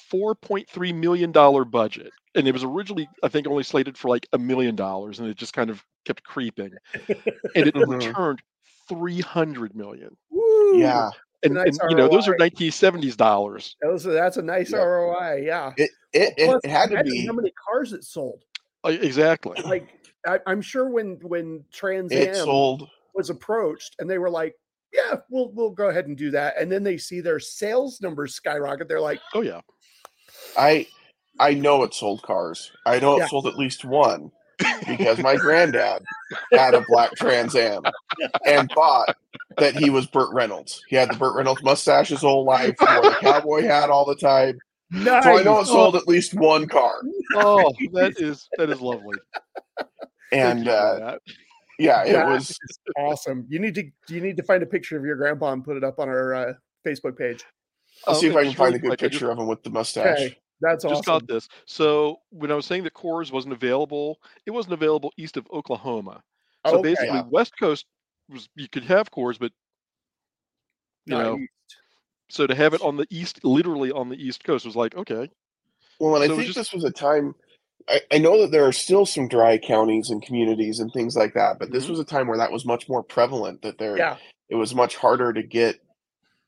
[0.10, 4.10] four point three million dollar budget, and it was originally I think only slated for
[4.10, 6.72] like a million dollars, and it just kind of kept creeping,
[7.08, 7.88] and it Mhm.
[8.06, 8.42] returned
[8.90, 10.16] three hundred million.
[10.30, 10.78] Woo!
[10.80, 11.10] Yeah.
[11.44, 13.76] And, nice and you know those are 1970s dollars.
[13.82, 14.78] Those are- that's a nice Yeah.
[14.84, 15.42] ROI.
[15.44, 15.74] Yeah.
[15.78, 17.26] It it, it, Plus, it had to be.
[17.26, 18.44] how many cars it sold.
[18.84, 19.60] Uh, Exactly.
[19.64, 19.90] Like
[20.28, 22.88] I, I'm sure when when Trans It Am sold.
[23.16, 24.54] was approached and they were like,
[24.94, 28.36] "Yeah, we'll we'll go ahead and do that," and then they see their sales numbers
[28.36, 28.88] skyrocket.
[28.88, 29.62] They're like, Oh yeah.
[30.58, 30.88] I
[31.40, 32.72] I know it sold cars.
[32.86, 33.28] I know it Yeah.
[33.28, 34.32] sold at least one
[34.88, 36.04] because my granddad
[36.52, 37.84] had a black Trans Am
[38.46, 39.16] and thought
[39.58, 40.84] that he was Burt Reynolds.
[40.88, 44.16] He had the Burt Reynolds mustache his whole life, wore the cowboy hat all the
[44.16, 44.60] time.
[44.90, 47.02] "Nice." So I know it sold at least one car.
[47.36, 49.18] Oh, that is that is lovely.
[49.78, 49.88] Thank
[50.32, 51.22] And you for uh, that.
[51.82, 52.58] Yeah, it That was
[52.98, 53.46] awesome.
[53.50, 55.84] You need to you need to find a picture of your grandpa and put it
[55.84, 56.54] up on our uh,
[56.86, 57.44] Facebook page.
[58.08, 59.48] I'll Um, see if I can find a good quick, I just- picture of him
[59.48, 60.18] with the mustache.
[60.20, 61.48] Okay, that's Just got this.
[61.66, 66.24] So when I was saying that Coors wasn't available, it wasn't available east of Oklahoma.
[66.68, 66.90] So Okay.
[66.90, 67.24] basically, Yeah.
[67.30, 67.86] West Coast
[68.30, 69.52] was you could have Coors, but
[71.06, 71.52] you Not know, used.
[72.30, 75.30] so to have it on the east, literally on the East Coast, was like okay.
[76.00, 77.36] Well, and I So it think just- this was a time.
[77.88, 81.34] I, I know that there are still some dry counties and communities and things like
[81.34, 81.92] that, but this Mhm.
[81.92, 83.62] was a time where that was much more prevalent.
[83.62, 84.18] That there, Yeah.
[84.50, 85.80] it was much harder to get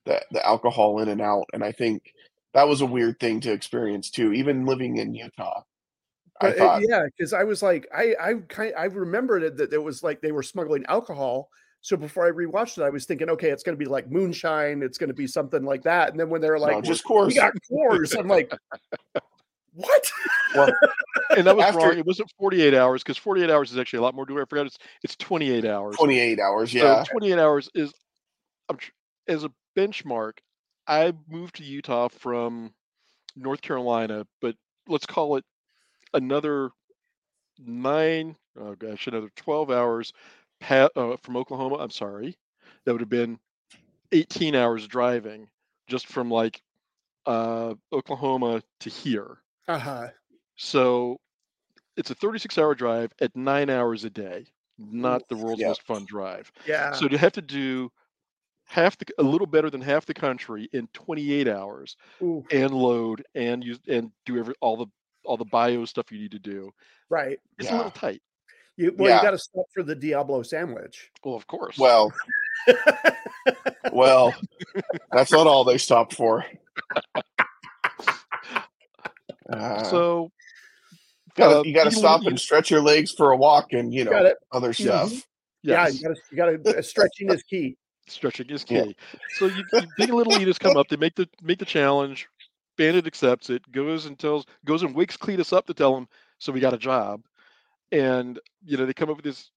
[0.06, 2.14] the the alcohol in and out, and I think
[2.54, 4.34] that was a weird thing to experience too.
[4.34, 5.64] Even living in Utah,
[6.42, 9.72] But, uh, thought, yeah, because I was like, I I kind I remembered it that
[9.74, 11.50] it was like they were smuggling alcohol.
[11.82, 14.82] So before I rewatched it, I was thinking, okay, it's going to be like moonshine.
[14.84, 16.12] It's going to be something like that.
[16.12, 18.54] And then when they're like, no, just "We're- we got Coors, I'm like,
[19.74, 20.12] what?
[20.56, 20.72] Well,
[21.36, 21.98] And that was After- wrong.
[21.98, 24.26] It wasn't 48 hours because 48 hours is actually a lot more.
[24.26, 24.68] Do I forgot?
[24.68, 25.96] It's it's 28 hours.
[25.96, 26.72] twenty eight hours.
[26.72, 27.94] So Yeah, 28 hours is,
[28.70, 28.78] I'm,
[29.28, 30.34] as a benchmark,
[30.88, 32.74] I moved to Utah from
[33.36, 34.56] North Carolina, but
[34.88, 35.46] let's call it
[36.14, 36.70] another
[37.60, 40.14] nine, oh gosh, another 12 hours
[40.60, 41.76] pa- uh, from Oklahoma.
[41.78, 42.38] I'm sorry.
[42.86, 43.40] That would have been
[44.12, 45.48] 18 hours driving
[45.88, 46.62] just from like
[47.26, 49.38] uh, Oklahoma to here.
[49.68, 50.08] Uh huh.
[50.56, 51.18] So
[51.98, 54.46] it's a 36 hour drive at nine hours a day,
[54.78, 55.68] not the world's yeah.
[55.70, 56.52] most fun drive.
[56.68, 56.92] Yeah.
[56.94, 57.92] So to have to do
[58.66, 63.24] half the a little better than half the country in 28 hours Ooh, and load
[63.36, 64.88] and use and do every all the
[65.26, 66.72] all the bio stuff you need to do.
[67.10, 67.40] right.
[67.58, 68.22] It's a little tight.
[68.76, 69.18] You, well, Yeah.
[69.18, 71.12] you got to stop for the Diablo sandwich.
[71.24, 71.78] Well, of course.
[71.78, 72.12] well,
[73.94, 74.34] well,
[75.12, 76.44] that's not all they stopped for.
[79.60, 80.32] Uh, so
[81.36, 84.06] gotta- uh, you got to stop and stretch your legs for a walk, and you
[84.06, 85.12] got know other stuff.
[85.64, 87.78] Yeah, yes, you got to you got to stretching is key.
[88.08, 88.84] stretching is Yeah.
[88.84, 88.96] key.
[89.30, 92.28] So you, you big little leaders come up, they make the make the challenge.
[92.76, 96.08] Bandit accepts it, goes and tells goes and wakes Cletus up to tell him,
[96.40, 97.22] so we got a job.
[97.92, 99.52] And you know, they come up with this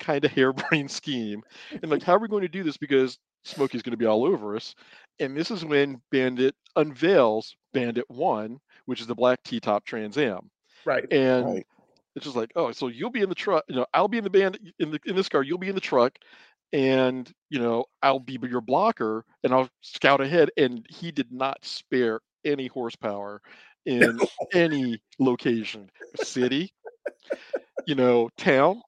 [0.00, 1.42] kind of harebrained scheme.
[1.70, 2.76] And like, how are we going to do this?
[2.76, 4.74] Because Smokey's going to be all over us.
[5.20, 10.18] And this is when Bandit unveils Bandit One, which is the black T top Trans
[10.18, 10.50] Am.
[10.84, 11.10] Right.
[11.12, 11.66] And Right.
[12.14, 14.24] it's just like, oh, so you'll be in the truck, you know, I'll be in
[14.24, 16.18] the band in the in this car, you'll be in the truck,
[16.72, 20.50] and you know, I'll be your blocker and I'll scout ahead.
[20.56, 23.40] And he did not spare any horsepower
[23.86, 24.18] in
[24.52, 26.72] any location, city,
[27.86, 28.82] you know, town,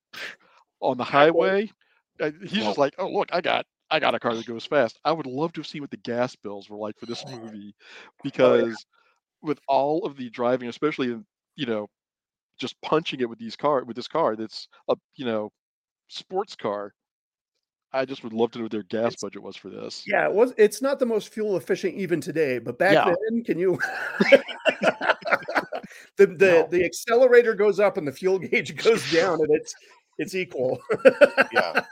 [0.81, 1.70] on the highway.
[2.20, 4.99] Uh, He's just like, oh look, I got I got a car that goes fast.
[5.05, 7.75] I would love to have seen what the gas bills were like for this movie,
[7.79, 8.85] oh, because
[9.42, 11.25] with all of the driving, especially in
[11.57, 11.88] you know,
[12.59, 15.53] just punching it with these car with this car that's a you know,
[16.09, 16.92] sports car.
[17.92, 20.03] I just would love to know what their gas It's- budget was for this.
[20.07, 23.14] Yeah, it was it's not the most fuel efficient even today, but back Yeah.
[23.31, 23.79] then, can you
[26.16, 26.66] the the, No.
[26.70, 29.75] the accelerator goes up and the fuel gauge goes down and it's
[30.18, 30.81] it's equal.
[31.53, 31.85] Yeah.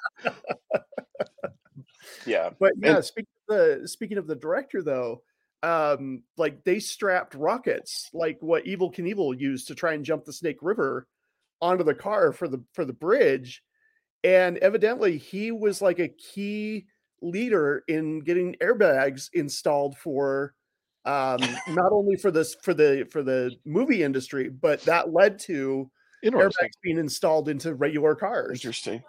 [2.26, 2.50] Yeah.
[2.58, 5.22] But yeah, And- speaking of the speaking of the director though,
[5.62, 10.32] um, like they strapped rockets like what Evel Knievel used to try and jump the
[10.32, 11.06] Snake River
[11.60, 13.62] onto the car for the for the bridge.
[14.24, 16.86] And evidently he was like a key
[17.20, 20.54] leader in getting airbags installed for
[21.04, 25.90] um not only for this for the for the movie industry, but that led to
[26.24, 28.50] airbags being installed into regular cars.
[28.52, 29.02] Interesting.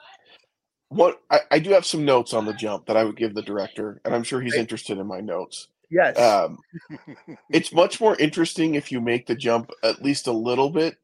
[0.93, 3.41] What I, I do have some notes on the jump that I would give the
[3.41, 5.67] director, and I'm sure he's interested in my notes.
[5.89, 6.17] Yes.
[6.17, 6.59] Um,
[7.49, 10.97] it's much more interesting if you make the jump at least a little bit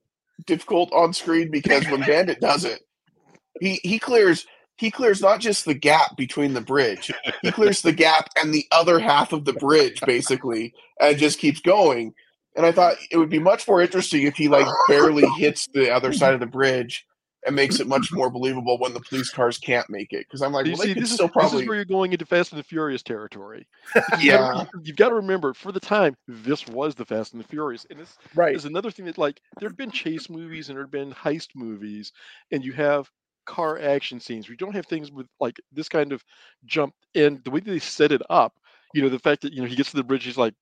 [0.45, 2.81] difficult on screen because when Bandit does it,
[3.59, 4.45] he he clears
[4.77, 8.65] he clears not just the gap between the bridge, he clears the gap and the
[8.71, 12.13] other half of the bridge basically, and just keeps going.
[12.55, 15.91] And I thought it would be much more interesting if he like barely hits the
[15.91, 17.05] other side of the bridge
[17.45, 20.25] and makes it much more believable when the police cars can't make it.
[20.27, 22.11] Because I'm like, You well, see, could this is, still this is where you're going
[22.11, 23.65] into Fast and the Furious territory.
[24.13, 24.37] You've yeah.
[24.37, 27.85] gotta- you've got to remember, for the time, this was the Fast and the Furious,
[27.89, 28.55] and this right.
[28.55, 31.49] is another thing that, like, there have been chase movies and there have been heist
[31.55, 32.11] movies,
[32.51, 33.09] and you have
[33.45, 34.49] car action scenes.
[34.49, 36.23] We don't have things with like this kind of
[36.65, 38.53] jump, and the way that they set it up,
[38.93, 40.53] you know, the fact that you know he gets to the bridge, he's like,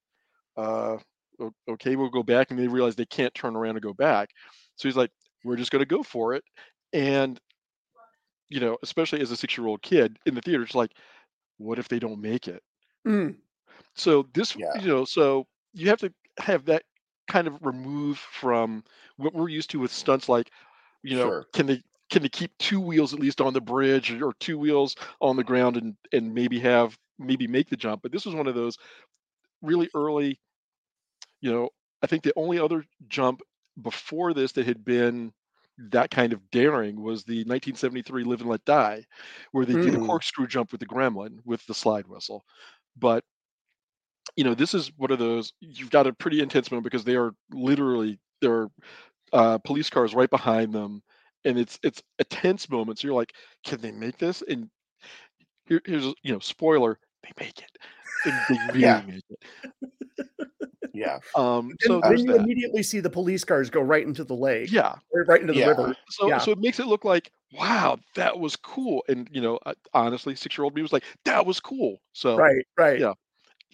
[0.55, 0.97] uh,
[1.69, 4.29] okay, we'll go back, and they realize they can't turn around and go back,
[4.75, 5.11] so he's like,
[5.43, 6.43] we're just going to go for it,
[6.93, 7.39] and
[8.49, 10.93] you know, especially as a six-year-old kid in the theater, it's like,
[11.57, 12.63] what if they don't make it?
[13.05, 13.37] Mm.
[13.95, 14.73] So this, Yeah.
[14.73, 16.83] you know, so you have to have that
[17.27, 18.83] kind of remove from
[19.17, 20.51] what we're used to with stunts like,
[21.03, 21.45] you know, Sure.
[21.53, 24.95] can they can they keep two wheels at least on the bridge or two wheels
[25.19, 28.01] on the ground and and maybe have maybe make the jump.
[28.01, 28.77] But this was one of those
[29.61, 30.39] really early,
[31.41, 31.69] you know,
[32.01, 33.41] I think the only other jump
[33.81, 35.33] before this that had been
[35.77, 39.05] that kind of daring was the 1973 Live and Let Die,
[39.51, 39.99] where they did a Mm.
[39.99, 42.43] corkscrew jump with the gremlin with the slide whistle.
[42.97, 43.23] But
[44.35, 47.15] you know, this is one of those you've got a pretty intense moment because they
[47.15, 48.69] are literally there are
[49.33, 51.01] uh, police cars right behind them,
[51.45, 52.99] and it's it's a tense moment.
[52.99, 53.33] So you're like,
[53.65, 54.43] can they make this?
[54.47, 54.69] And
[55.67, 57.77] here, here's you know, spoiler, they make it.
[58.25, 59.03] And they really Yeah.
[59.03, 59.39] make it.
[60.97, 61.19] Yeah.
[61.35, 62.35] Um, Then, so then you that.
[62.35, 64.95] immediately see the police cars go right into the lake, Yeah.
[65.27, 65.67] right into the Yeah.
[65.67, 65.95] river.
[66.09, 66.39] So Yeah.
[66.39, 69.03] so it makes it look like wow, that was cool.
[69.07, 72.01] And you know, uh, honestly, six year old me was like, that was cool.
[72.13, 72.99] So Right, right.
[72.99, 73.13] yeah.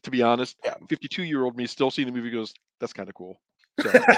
[0.04, 0.58] to be honest,
[0.90, 3.40] 52 year old me still seeing the movie goes, that's kind of cool.
[3.78, 3.92] So,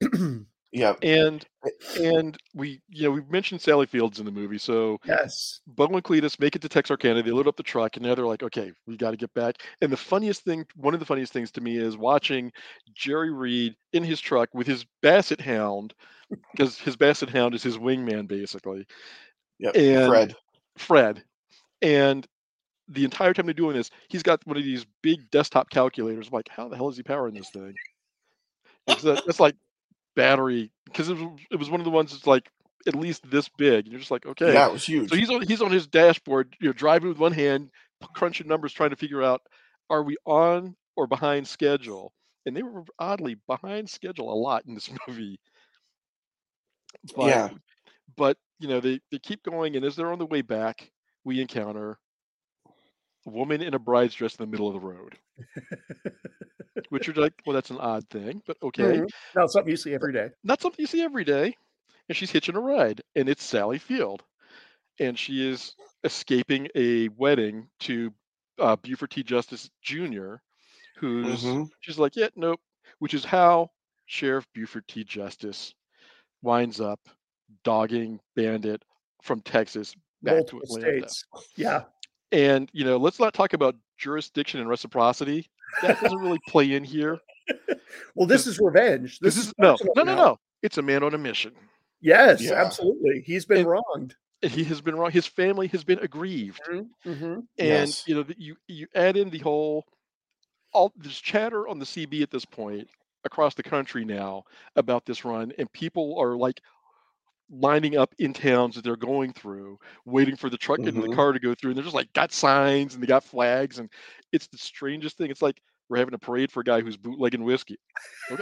[0.76, 0.92] Yeah.
[1.00, 1.42] and
[1.98, 5.60] and we you know we've mentioned Sally Fields in the movie, so yes.
[5.66, 7.22] Bo and Cletus make it to Texarkana.
[7.22, 9.62] They load up the truck, and now they're like, okay, we got to get back.
[9.80, 12.52] And the funniest thing, one of the funniest things to me, is watching
[12.92, 15.94] Jerry Reed in his truck with his Basset Hound,
[16.52, 18.86] because his Basset Hound is his wingman, basically.
[19.58, 20.36] Yeah, Fred.
[20.76, 21.24] Fred,
[21.80, 22.26] and
[22.88, 26.26] the entire time they're doing this, he's got one of these big desktop calculators.
[26.26, 27.74] I'm like, how the hell is he powering this thing?
[28.88, 29.56] It's uh, that's like
[30.16, 32.50] battery because it was, it was one of the ones that's like
[32.86, 33.84] at least this big.
[33.84, 34.52] And you're just like, okay.
[34.52, 35.10] Yeah, it was huge.
[35.10, 37.70] So he's on he's on his dashboard, you know, driving with one hand,
[38.14, 39.42] crunching numbers, trying to figure out
[39.90, 42.12] are we on or behind schedule?
[42.44, 45.38] And they were oddly behind schedule a lot in this movie.
[47.14, 47.48] But, Yeah.
[48.16, 50.90] But you know, they, they keep going, and as they're on the way back,
[51.24, 51.98] we encounter
[53.26, 55.18] a woman in a bride's dress in the middle of the road.
[56.90, 58.98] Which you're like, well, that's an odd thing, but okay.
[58.98, 59.08] Mhm.
[59.34, 60.30] Not something you see every day.
[60.44, 61.56] Not something you see every day.
[62.08, 64.22] And she's hitching a ride, and it's Sally Field.
[65.00, 68.12] And she is escaping a wedding to
[68.58, 69.22] uh, Buford T.
[69.22, 70.36] Justice Jr.,
[70.96, 71.68] who's Mhm.
[71.80, 72.60] she's like, yeah, nope.
[73.00, 73.70] Which is how
[74.06, 75.02] Sheriff Buford T.
[75.04, 75.74] Justice
[76.42, 77.00] winds up
[77.64, 78.82] dogging Bandit
[79.22, 81.08] from Texas back Multiple to Atlanta.
[81.08, 81.24] states.
[81.56, 81.84] Yeah.
[82.32, 85.48] And you know, let's not talk about jurisdiction and reciprocity.
[85.82, 87.18] That doesn't really play in here.
[88.14, 89.18] Well, this is revenge.
[89.20, 90.38] This, This is is no, no, no, no.
[90.62, 91.52] It's a man on a mission.
[92.00, 92.54] Yes, Yeah.
[92.54, 93.22] absolutely.
[93.24, 94.14] He's been And- wronged.
[94.42, 95.10] he has been wrong.
[95.12, 97.24] His family has been aggrieved, Mm-hmm.
[97.24, 98.04] and Yes.
[98.06, 99.84] you know you you add in the whole
[100.72, 102.88] all there's chatter on the CB at this point
[103.24, 104.42] across the country now
[104.76, 106.60] about this run, and people are like
[107.50, 111.32] lining up in towns that they're going through, waiting for the truck and the car
[111.32, 113.88] to go through, and they're just like got signs and they got flags, and
[114.32, 115.30] it's the strangest thing.
[115.30, 117.78] It's like we're having a parade for a guy who's bootlegging whiskey.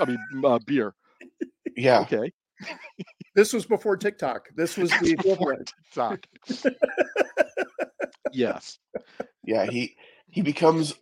[0.01, 0.95] I mean, uh, beer.
[1.77, 2.01] Yeah.
[2.01, 2.33] Okay,
[3.35, 4.49] This was before TikTok.
[4.57, 5.57] This was the Before.
[5.57, 6.27] TikTok.
[8.33, 8.79] yes.
[9.45, 9.67] Yeah.
[9.67, 9.97] He
[10.29, 10.95] he becomes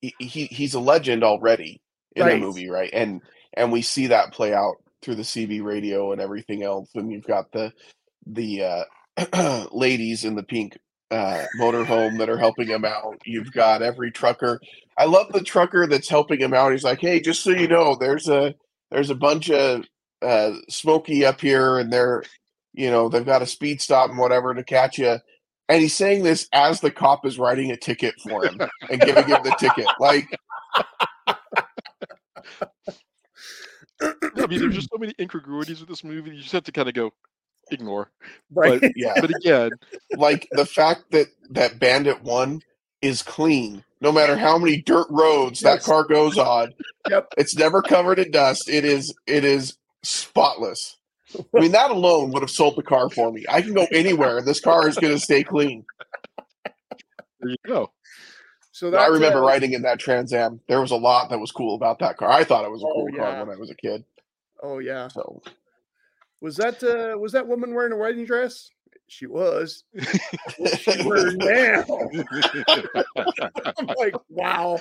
[0.00, 1.80] he, he he's a legend already
[2.14, 2.34] in Right.
[2.34, 2.90] the movie, right?
[2.92, 3.22] And
[3.54, 6.90] and we see that play out through the CB radio and everything else.
[6.94, 7.72] And you've got the
[8.26, 8.86] the
[9.32, 10.78] uh, ladies in the pink
[11.10, 13.18] uh, motorhome that are helping him out.
[13.24, 14.60] You've got every trucker.
[14.96, 16.72] I love the trucker that's helping him out.
[16.72, 18.54] He's like, "Hey, just so you know, there's a
[18.90, 19.84] there's a bunch of
[20.22, 22.24] uh, Smokey up here, and they're
[22.74, 25.18] you know they've got a speed stop and whatever to catch you."
[25.70, 28.58] And he's saying this as the cop is writing a ticket for him
[28.90, 29.86] and giving him the ticket.
[30.00, 30.26] Like,
[34.48, 36.30] mean, there's just so many incongruities with this movie.
[36.36, 37.12] You just have to kind of go
[37.70, 38.10] ignore.
[38.50, 38.80] Right.
[38.80, 39.70] But yeah, but again,
[40.16, 42.62] like the fact that that Bandit One
[43.02, 46.72] is clean, no matter how many dirt roads that car goes on.
[47.10, 47.28] Yep.
[47.36, 48.68] It's never covered in dust.
[48.68, 50.96] It is it is spotless.
[51.54, 53.44] I mean, that alone would have sold the car for me.
[53.50, 54.38] I can go anywhere.
[54.38, 55.84] and This car is going to stay clean.
[57.40, 57.92] there you go.
[58.72, 60.60] So I remember uh, riding in that Trans Am.
[60.68, 62.30] There was a lot that was cool about that car.
[62.30, 63.18] I thought it was a Oh, cool yeah.
[63.18, 64.04] car when I was a kid.
[64.62, 65.08] Oh yeah.
[65.08, 65.40] So
[66.40, 68.70] Was that uh was that woman wearing a wedding dress?
[69.10, 69.84] She was.
[70.58, 71.84] What's she wearing now?
[73.78, 74.78] I'm like, wow.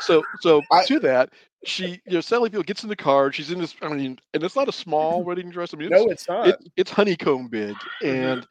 [0.00, 1.30] So so I- to that,
[1.64, 3.32] she you know Sally Field gets in the car.
[3.32, 3.74] She's in this.
[3.82, 5.74] I mean, and it's not a small wedding dress.
[5.74, 6.48] I mean, it's, No, it's not.
[6.48, 7.74] it, it's honeycomb big,
[8.04, 8.46] and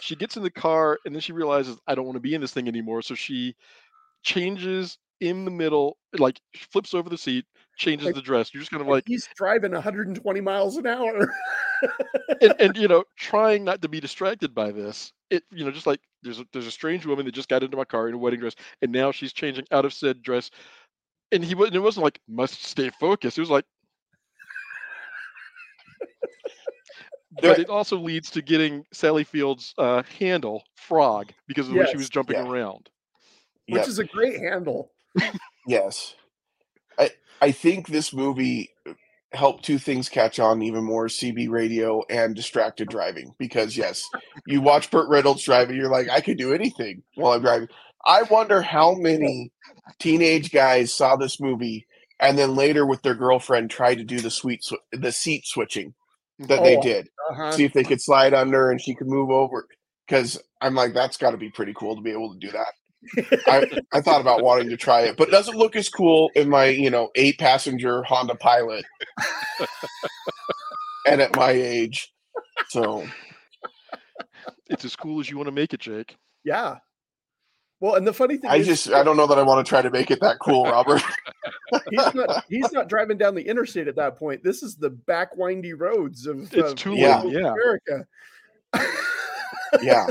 [0.00, 2.40] she gets in the car, and then she realizes I don't want to be in
[2.40, 3.02] this thing anymore.
[3.02, 3.54] So she
[4.22, 6.40] changes in the middle, like
[6.72, 7.44] flips over the seat,
[7.76, 8.52] changes Like- the dress.
[8.52, 11.32] You're just kind of like, he's driving 120 miles an hour.
[12.40, 15.12] and, and you know, trying not to be distracted by this.
[15.30, 17.76] It you know, just like there's a, there's a strange woman that just got into
[17.76, 20.50] my car in a wedding dress, and now she's changing out of said dress.
[21.32, 21.76] And he wasn't.
[21.76, 23.38] It wasn't like must stay focused.
[23.38, 23.64] It was like.
[27.42, 31.86] But it also leads to getting Sally Field's uh, handle frog because of the way
[31.90, 32.48] she was jumping yeah.
[32.48, 32.88] around.
[33.68, 33.88] which Yep.
[33.88, 34.92] is a great handle.
[35.66, 36.14] Yes.
[36.98, 37.10] I
[37.44, 38.70] I think this movie
[39.32, 44.02] helped two things catch on even more CB radio and distracted driving because yes,
[44.46, 47.68] you watch Burt Reynolds driving, you're like, I could do anything while I'm driving.
[48.06, 49.52] I wonder how many
[49.98, 51.86] teenage guys saw this movie
[52.18, 55.92] and then later with their girlfriend tried to do the sweet sw- the seat switching
[56.38, 57.10] that they Oh, did.
[57.30, 57.52] Uh-huh.
[57.52, 59.68] See if they could slide under and she could move over.
[60.08, 62.72] Because I'm like, that's got to be pretty cool to be able to do that.
[63.46, 66.48] I, I thought about wanting to try it, but it doesn't look as cool in
[66.48, 68.84] my, you know, eight passenger Honda Pilot.
[71.06, 72.12] and at my age.
[72.68, 73.06] So
[74.68, 76.16] It's as cool as you want to make it, Jake.
[76.44, 76.78] yeah.
[77.80, 79.68] Well, and the funny thing I is, just I don't know that I want to
[79.68, 81.02] try to make it that cool, Robert.
[81.90, 84.42] he's not he's not driving down the interstate at that point.
[84.42, 87.20] This is the back windy roads of, It's of too Yeah.
[87.20, 87.34] late.
[87.34, 87.52] Yeah.
[87.52, 88.06] America.
[89.82, 90.06] yeah.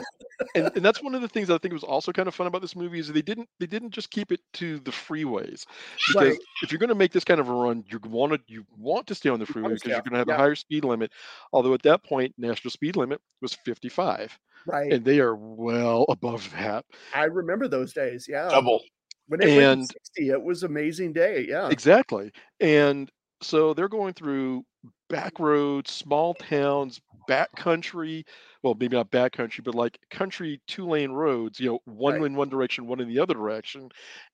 [0.56, 2.62] And, and that's one of the things I think was also kind of fun about
[2.62, 5.65] this movie is they didn't they didn't just keep it to the freeways
[6.08, 6.39] because Right.
[6.63, 9.08] if you're going to make this kind of a run you want to you want
[9.08, 10.36] to stay on the freeway because stay you're going to have yeah.
[10.36, 11.12] a higher speed limit
[11.52, 14.91] although at that point national speed limit was 55 Right.
[14.93, 18.26] and they are well above that I remember those days.
[18.30, 18.50] Yeah.
[18.50, 18.82] Double.
[19.28, 21.46] When it went and- 60, it was amazing day.
[21.48, 21.69] Yeah.
[21.69, 24.63] exactly and so they're going through
[25.10, 28.26] back roads small towns back country
[28.63, 32.23] well maybe not back country but like country two lane roads you know one Right.
[32.26, 33.89] in one direction one in the other direction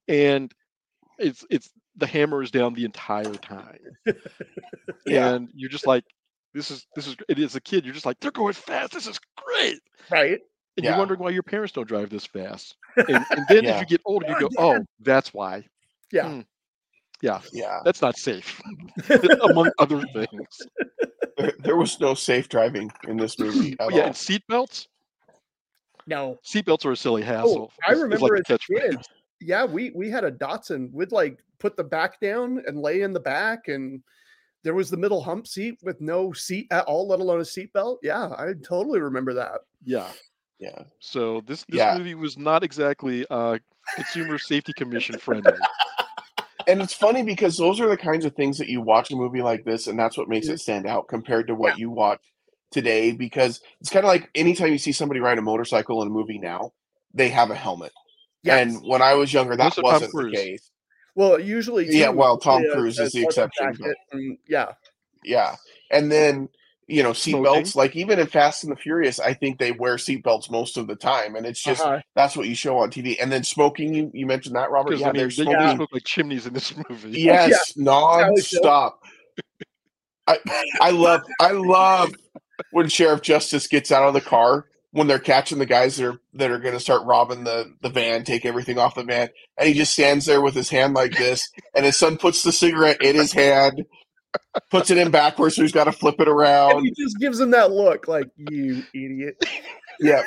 [0.07, 0.51] and
[1.19, 3.79] it's it's the hammer is down the entire time
[5.05, 5.33] Yeah.
[5.33, 6.03] and you're just like
[6.53, 9.07] this is this is it is a kid you're just like they're going fast this
[9.07, 10.39] is great Right.
[10.77, 10.91] and Yeah.
[10.91, 13.75] you're wondering why your parents don't drive this fast and, and then Yeah.
[13.75, 15.65] as you get older you go oh that's why
[16.11, 16.27] Yeah.
[16.29, 16.39] Hmm.
[17.21, 17.79] yeah Yeah.
[17.85, 18.61] that's not safe
[19.43, 20.47] among other things
[21.39, 24.05] There, there was no safe driving in this movie at Oh, yeah, all.
[24.07, 24.87] and seatbelts.
[26.05, 26.37] No.
[26.45, 27.71] Seatbelts are a silly hassle.
[27.71, 28.97] Oh, I is- is remember like as a kid.
[29.41, 30.91] Yeah, we we had a Datsun.
[30.91, 34.03] We'd like put the back down and lay in the back, and
[34.65, 37.71] there was the middle hump seat with no seat at all, let alone a seat
[37.71, 37.99] belt.
[38.03, 39.61] Yeah, I totally remember that.
[39.85, 40.09] Yeah.
[40.59, 40.83] Yeah.
[40.99, 41.97] So this this Yeah.
[41.97, 43.59] movie was not exactly uh,
[43.95, 45.53] Consumer Safety Commission friendly.
[46.67, 49.41] And it's funny because those are the kinds of things that you watch a movie
[49.41, 52.19] like this, and that's what makes it stand out compared to what you watch
[52.71, 56.11] today because it's kind of like anytime you see somebody ride a motorcycle in a
[56.11, 56.71] movie now,
[57.13, 57.91] they have a helmet.
[58.43, 58.67] Yes.
[58.75, 60.69] And when I was younger, that wasn't the case.
[61.15, 63.73] well, usually Yeah, well, Tom Cruise is the exception,
[64.11, 64.73] and- yeah.
[65.23, 65.55] Yeah.
[65.91, 66.49] And then,
[66.89, 70.49] you know, seatbelts, like even in Fast and the Furious, I think they wear seatbelts
[70.49, 71.35] most of the time.
[71.35, 72.01] And it's just Uh-huh.
[72.15, 73.15] that's what you show on TV.
[73.21, 74.97] And then smoking, you, you mentioned that, Robert.
[74.97, 75.59] Yeah, I mean, they're they smoking.
[75.67, 77.21] they smoke like chimneys in this movie.
[77.21, 77.85] Yes, feel.
[77.85, 78.93] nonstop.
[80.27, 80.37] I
[80.81, 82.11] I love I love
[82.71, 86.19] when Sheriff Justice gets out of the car when they're catching the guys that are
[86.33, 89.67] that are going to start robbing the the van, take everything off the van, and
[89.67, 93.01] he just stands there with his hand like this, and his son puts the cigarette
[93.01, 93.85] in his hand,
[94.71, 96.83] puts it in backwards, so he's got to flip it And around.
[96.83, 99.43] he just gives him that look, like you idiot.
[99.99, 100.23] Yeah,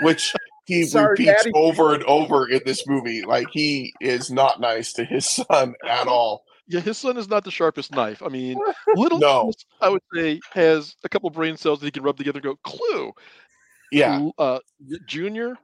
[0.00, 0.32] which
[0.66, 1.52] he Sorry, repeats Daddy.
[1.54, 3.22] over and over in this movie.
[3.22, 6.44] Like he is not nice to his son at all.
[6.66, 8.22] Yeah, his son is not the sharpest knife.
[8.22, 8.58] I mean,
[8.94, 9.40] little No.
[9.42, 12.44] Thomas, I would say, has a couple brain cells that he can rub together and
[12.44, 13.12] go, clue.
[13.92, 14.58] Yeah, Uh,
[15.06, 15.56] Junior,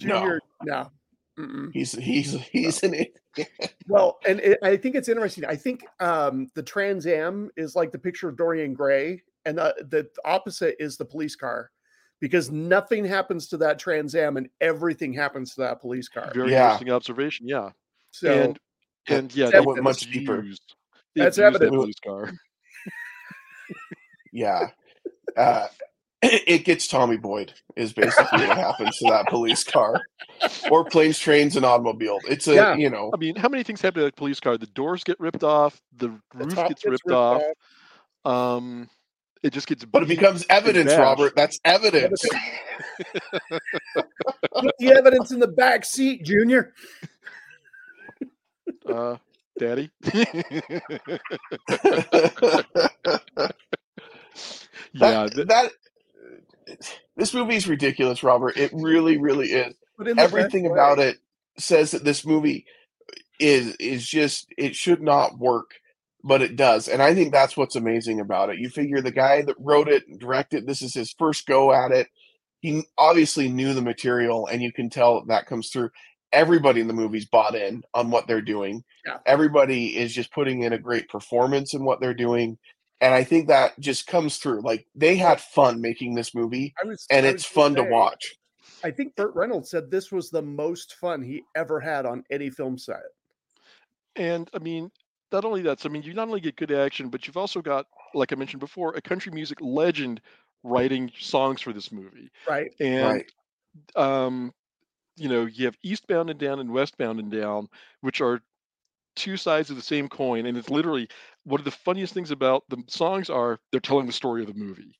[0.00, 0.90] Junior, no.
[1.38, 1.72] Mm-mm.
[1.72, 3.18] he's he's he's an idiot.
[3.88, 5.44] Well, and it, I think it's interesting.
[5.46, 9.74] I think um, the Trans Am is like the picture of Dorian Gray, and the,
[9.90, 11.70] the opposite is the police car,
[12.20, 16.30] because nothing happens to that Trans Am, and everything happens to that police car.
[16.34, 16.64] very Yeah.
[16.66, 17.48] interesting observation.
[17.48, 17.70] Yeah.
[18.12, 18.58] So and
[19.08, 20.42] and yeah, That went much deeper.
[20.42, 20.74] used-
[21.16, 21.74] That's abused that evident.
[21.74, 22.32] police car.
[24.32, 24.68] Yeah.
[25.36, 25.66] Uh,
[26.46, 27.46] it gets Tommy Boy
[27.76, 30.00] is basically what happens to that police car,
[30.70, 32.18] or planes, trains, and automobile.
[32.28, 32.74] It's a Yeah.
[32.76, 34.56] you know I mean, how many things happen to that police car?
[34.56, 37.42] The doors get ripped off, the the roof top gets ripped, off.
[38.24, 38.56] off.
[38.58, 38.88] Um,
[39.42, 39.84] it just gets.
[39.84, 40.92] but it becomes evidence.
[40.94, 41.34] Robert.
[41.34, 42.22] That's evidence.
[43.94, 46.72] Put the evidence in the back seat, Junior.
[48.88, 49.16] uh,
[49.58, 49.90] Daddy.
[54.92, 55.72] yeah, that, that
[57.16, 58.56] this movie is ridiculous, Robert.
[58.56, 59.74] It really, really is.
[59.96, 61.18] But in the best Everything about it
[61.58, 62.66] says that this movie
[63.38, 65.72] is is just it should not work,
[66.24, 68.58] but it does, and I think that's what's amazing about it.
[68.58, 71.90] You figure the guy that wrote it, and directed, this is his first go at
[71.92, 72.08] it.
[72.60, 75.90] He obviously knew the material, and you can tell that comes through.
[76.32, 78.84] Everybody in the movie's bought in on what they're doing.
[79.06, 79.18] Yeah.
[79.26, 82.56] Everybody is just putting in a great performance in what they're doing.
[83.00, 84.62] And I think that just comes through.
[84.62, 88.34] Like they had fun making this movie, was, and it's was gonna fun to watch.
[88.84, 92.50] I think Burt Reynolds said this was the most fun he ever had on any
[92.50, 93.02] film set.
[94.16, 94.90] and I mean,
[95.32, 95.80] not only that.
[95.80, 98.36] So I mean, you not only get good action, but you've also got, like I
[98.36, 100.20] mentioned before, a country music legend
[100.62, 102.30] writing songs for this movie.
[102.48, 102.70] Right.
[102.80, 103.26] And Right.
[103.96, 104.52] um,
[105.16, 107.68] you know, you have Eastbound and Down and Westbound and Down,
[108.00, 108.40] which are
[109.16, 110.46] two sides of the same coin.
[110.46, 111.08] And it's literally
[111.44, 114.54] one of the funniest things about the songs are they're telling the story of the
[114.54, 114.92] movie.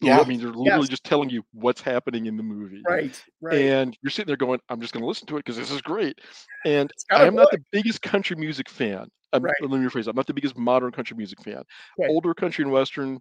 [0.00, 0.20] Yeah.
[0.20, 0.88] I mean, they're literally Yes.
[0.90, 2.82] just telling you what's happening in the movie.
[2.86, 3.20] Right.
[3.40, 3.58] Right.
[3.58, 5.82] And you're sitting there going, I'm just going to listen to it because this is
[5.82, 6.20] great.
[6.64, 9.08] And It's got a I'm not the biggest country music fan.
[9.32, 9.54] I'm, Right.
[9.60, 10.06] Let me rephrase.
[10.06, 11.62] I'm not the biggest modern country music fan.
[12.00, 12.08] Okay.
[12.08, 13.18] Older country and western,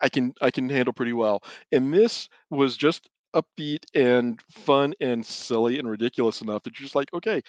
[0.00, 1.42] I can I can handle pretty well.
[1.70, 6.94] And this was just upbeat and fun and silly and ridiculous enough that you're just
[6.94, 7.40] like, okay,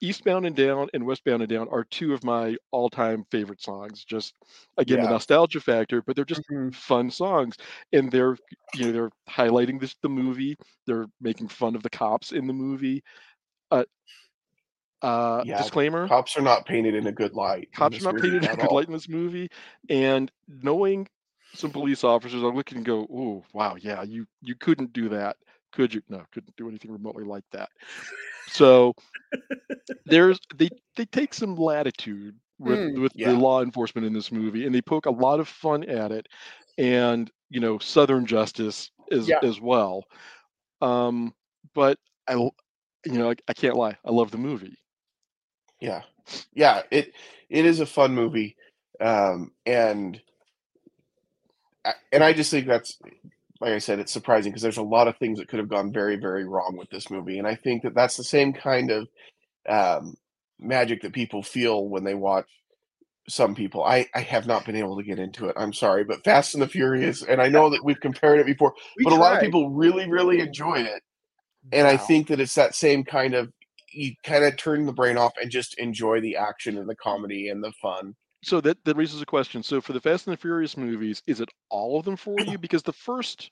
[0.00, 4.04] Eastbound and Down and Westbound and Down are two of my all-time favorite songs.
[4.04, 4.34] Just
[4.76, 6.70] again, the nostalgia factor, but they're just Mhm.
[6.72, 7.56] fun songs
[7.92, 8.36] and they're
[8.72, 12.52] you know they're highlighting this the movie they're making fun of the cops in the
[12.52, 13.02] movie
[13.70, 13.84] uh
[15.02, 17.68] uh Yeah, disclaimer Cops are not painted in a good light.
[17.74, 18.72] cops are not painted in a good all.
[18.72, 19.48] light in this movie
[19.88, 21.06] and knowing
[21.54, 25.36] some police officers i look and go oh wow yeah you you couldn't do that
[25.72, 27.68] could you no couldn't do anything remotely like that
[28.48, 28.94] so
[30.06, 33.30] there's they they take some latitude with Mm, with yeah.
[33.30, 36.26] the law enforcement in this movie and they poke a lot of fun at it
[36.78, 39.40] and you know southern justice as Yeah.
[39.42, 40.04] as well
[40.80, 41.32] um
[41.74, 44.76] but I you know I, I can't lie i love the movie
[45.80, 46.02] Yeah,
[46.52, 46.82] yeah.
[46.90, 47.12] It
[47.48, 48.56] it is a fun movie,
[49.00, 50.20] um, and
[52.12, 52.98] and I just think that's
[53.60, 55.92] like I said, it's surprising because there's a lot of things that could have gone
[55.92, 59.08] very very wrong with this movie, and I think that that's the same kind of
[59.68, 60.14] um,
[60.58, 62.46] magic that people feel when they watch.
[63.28, 65.56] Some people, I I have not been able to get into it.
[65.58, 68.74] I'm sorry, but Fast and the Furious, and I know that we've compared it before,
[68.96, 71.02] We but a lot of people really really enjoy it
[71.72, 73.52] and I think that it's that same kind of
[73.92, 77.48] you kind of turn the brain off and just enjoy the action and the comedy
[77.48, 78.14] and the fun.
[78.42, 81.40] So that that raises a question so for the fast and the furious movies is
[81.40, 83.50] it all of them for you because the first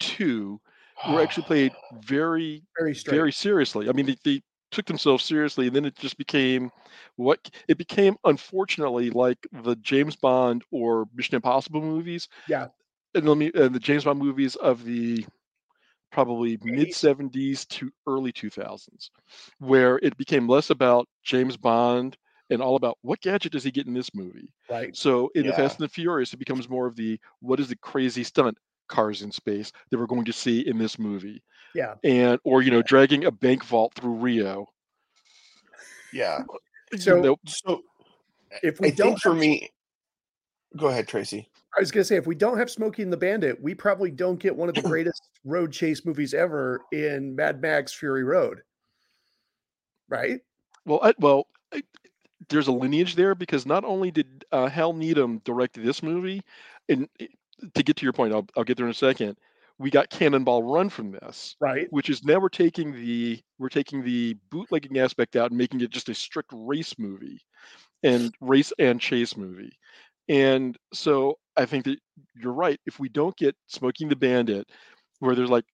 [0.00, 0.60] two
[1.08, 3.16] were actually played very very straight.
[3.16, 3.88] very seriously.
[3.88, 6.70] I mean, they, they took themselves seriously, and then it just became
[7.16, 8.16] what it became.
[8.24, 12.28] Unfortunately, like the James Bond or Mission Impossible movies.
[12.48, 12.68] Yeah.
[13.14, 15.24] and let me and the James Bond movies of the
[16.12, 19.10] probably mid 70s to early 2000s,
[19.58, 22.16] where it became less about James Bond
[22.54, 24.52] and all about what gadget does he get in this movie.
[24.70, 24.96] Right.
[24.96, 27.76] So in the Fast and the Furious, it becomes more of the what is the
[27.76, 28.56] crazy stunt
[28.88, 31.42] cars in space that we're going to see in this movie,
[31.74, 31.94] Yeah.
[32.04, 34.66] and or you know dragging a bank vault through Rio.
[36.12, 36.44] Yeah.
[36.92, 37.82] You So- know, So
[38.62, 39.68] If we I don't for me,
[40.76, 41.48] go ahead, Tracy.
[41.76, 44.38] I was gonna say if we don't have Smokey and the Bandit, we probably don't
[44.38, 48.62] get one of the greatest road chase movies ever in Mad Max Fury Road.
[50.08, 50.40] Right?
[50.86, 51.82] Well, I, well, I,
[52.48, 56.42] there's a lineage there because not only did uh, Hal Needham direct this movie,
[56.88, 57.08] and
[57.74, 59.36] to get to your point, I'll, I'll get there in a second.
[59.78, 61.88] We got Cannonball Run from this, Right.
[61.90, 65.90] which is now we're taking the we're taking the bootlegging aspect out and making it
[65.90, 67.40] just a strict race movie,
[68.02, 69.72] and race and chase movie.
[70.28, 71.98] And so I think that
[72.36, 72.78] you're right.
[72.86, 74.68] If we don't get Smokey and the Bandit,
[75.18, 75.64] where there's like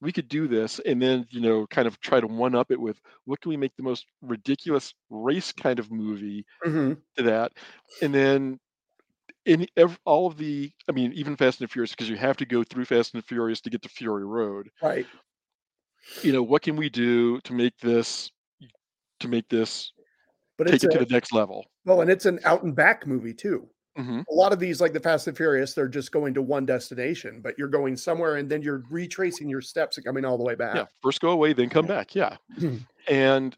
[0.00, 2.80] we could do this and then you know kind of try to one up it
[2.80, 7.02] with what can we make the most ridiculous race kind of movie Mhm.
[7.16, 7.52] to that
[8.02, 8.58] and then
[9.46, 12.46] in ev- all of the i mean even fast and furious because you have to
[12.46, 15.06] go through fast and furious to get to fury road Right.
[16.22, 18.30] you know what can we do to make this
[19.20, 19.92] to make this
[20.58, 23.34] But take it to the next level well, and it's an out and back movie
[23.34, 23.70] too.
[24.04, 26.66] Hmm A lot of these, like the Fast and Furious, they're just going to one
[26.66, 30.44] destination, but you're going somewhere and then you're retracing your steps and coming all the
[30.44, 30.74] way back.
[30.74, 32.36] yeah first go away then come back yeah.
[33.08, 33.56] And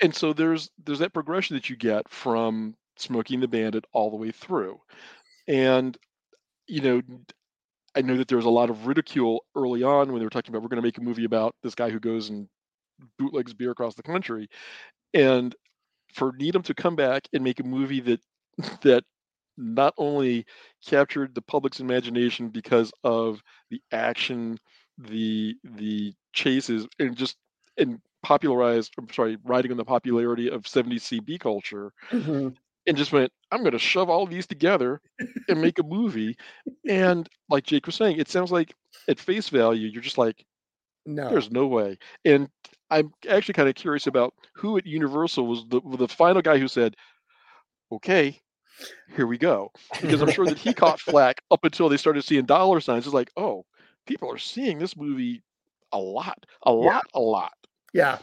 [0.00, 4.10] and so there's there's that progression that you get from Smokey and the Bandit all
[4.10, 4.80] the way through.
[5.46, 5.96] And
[6.66, 7.02] you know
[7.94, 10.52] i know that there was a lot of ridicule early on when they were talking
[10.52, 12.48] about we're going to make a movie about this guy who goes and
[13.18, 14.48] bootlegs beer across the country
[15.12, 15.54] and
[16.14, 18.20] for needham to come back and make a movie that
[18.82, 19.04] that
[19.56, 20.44] not only
[20.86, 24.58] captured the public's imagination because of the action
[24.98, 27.36] the the chases and just
[27.78, 32.56] and popularized i'm sorry riding on the popularity of 70s cb culture Mhm.
[32.86, 35.00] and just went i'm going to shove all these together
[35.48, 36.36] and make a movie
[36.88, 38.74] and like jake was saying it sounds like
[39.08, 40.44] at face value you're just like
[41.06, 41.28] No.
[41.30, 42.48] there's no way and
[42.90, 46.68] i'm actually kind of curious about who at universal was the, the final guy who
[46.68, 46.94] said
[47.90, 48.40] okay
[49.16, 49.70] here we go
[50.00, 53.14] because i'm sure that he caught flack up until they started seeing dollar signs it's
[53.14, 53.64] like oh
[54.06, 55.42] people are seeing this movie
[55.92, 56.76] a lot a Yeah.
[56.76, 57.52] lot a lot
[57.92, 58.18] Yeah.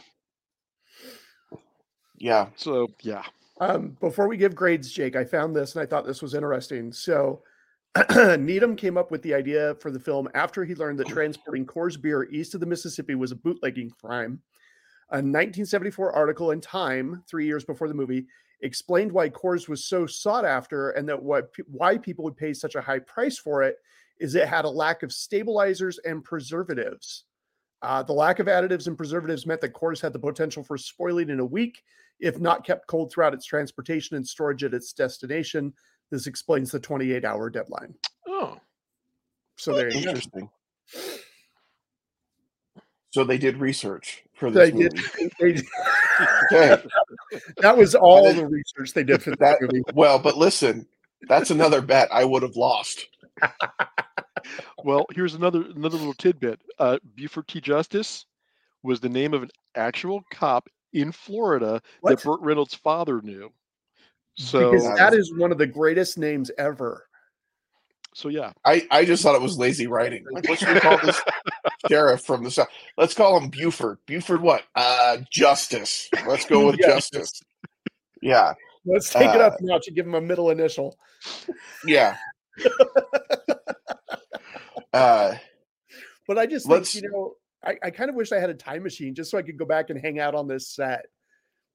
[2.18, 2.48] Yeah.
[2.56, 3.22] so yeah
[3.60, 6.92] Um, before we give grades, Jake, I found this and I thought this was interesting.
[6.92, 7.42] So,
[8.38, 12.00] Needham came up with the idea for the film after he learned that transporting Coors
[12.00, 14.40] beer east of the Mississippi was a bootlegging crime.
[15.10, 18.26] A 1974 article in Time, three years before the movie,
[18.62, 22.74] explained why Coors was so sought after and that what why people would pay such
[22.74, 23.76] a high price for it
[24.18, 27.24] is it had a lack of stabilizers and preservatives.
[27.82, 31.30] Uh, the lack of additives and preservatives meant that Coors had the potential for spoiling
[31.30, 31.82] in a week
[32.20, 35.72] if not kept cold throughout its transportation and storage at its destination.
[36.10, 37.94] This explains the 28 hour deadline.
[38.28, 38.58] oh
[39.56, 40.10] So there you go.
[40.10, 40.50] Interesting.
[43.10, 45.30] So they did research for They this did.
[45.40, 45.62] movie.
[46.50, 46.82] They- Okay.
[47.58, 49.82] that was all did- the research they did for That that movie.
[49.94, 50.86] well, but listen,
[51.28, 53.06] that's another bet I would have lost.
[54.84, 58.24] well here's another another little tidbit uh buford t justice
[58.82, 62.10] was the name of an actual cop in florida What?
[62.18, 63.50] that burt reynolds father knew
[64.36, 67.06] so because That that was- is one of the greatest names ever.
[68.14, 70.24] So yeah I, I just thought it was lazy writing.
[70.30, 71.20] Like, what should we call this
[71.88, 72.68] sheriff from the south?
[72.96, 73.98] Let's call him Buford.
[74.06, 74.64] Buford what?
[74.74, 76.08] Uh Justice.
[76.26, 76.88] Let's go with Yeah.
[76.88, 77.40] Justice.
[78.22, 78.54] Yeah.
[78.84, 80.98] Let's take it Uh, up now to give him a middle initial.
[81.86, 82.16] Yeah.
[84.92, 85.34] uh
[86.26, 88.54] But I just think, Let's- you know, I, I kind of wish I had a
[88.54, 91.06] time machine just so I could go back and hang out on this set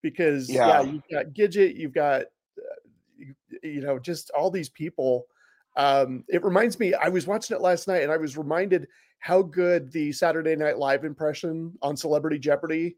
[0.01, 0.91] because yeah, Yeah.
[0.91, 2.79] you've got Gidget, you've got uh,
[3.17, 5.27] you, you know just all these people.
[5.75, 8.87] Um, it reminds me, I was watching it last night and I was reminded
[9.19, 12.97] how good the Saturday Night Live impression on Celebrity Jeopardy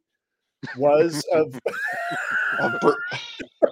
[0.78, 1.60] was of
[2.60, 2.98] uh, Burt,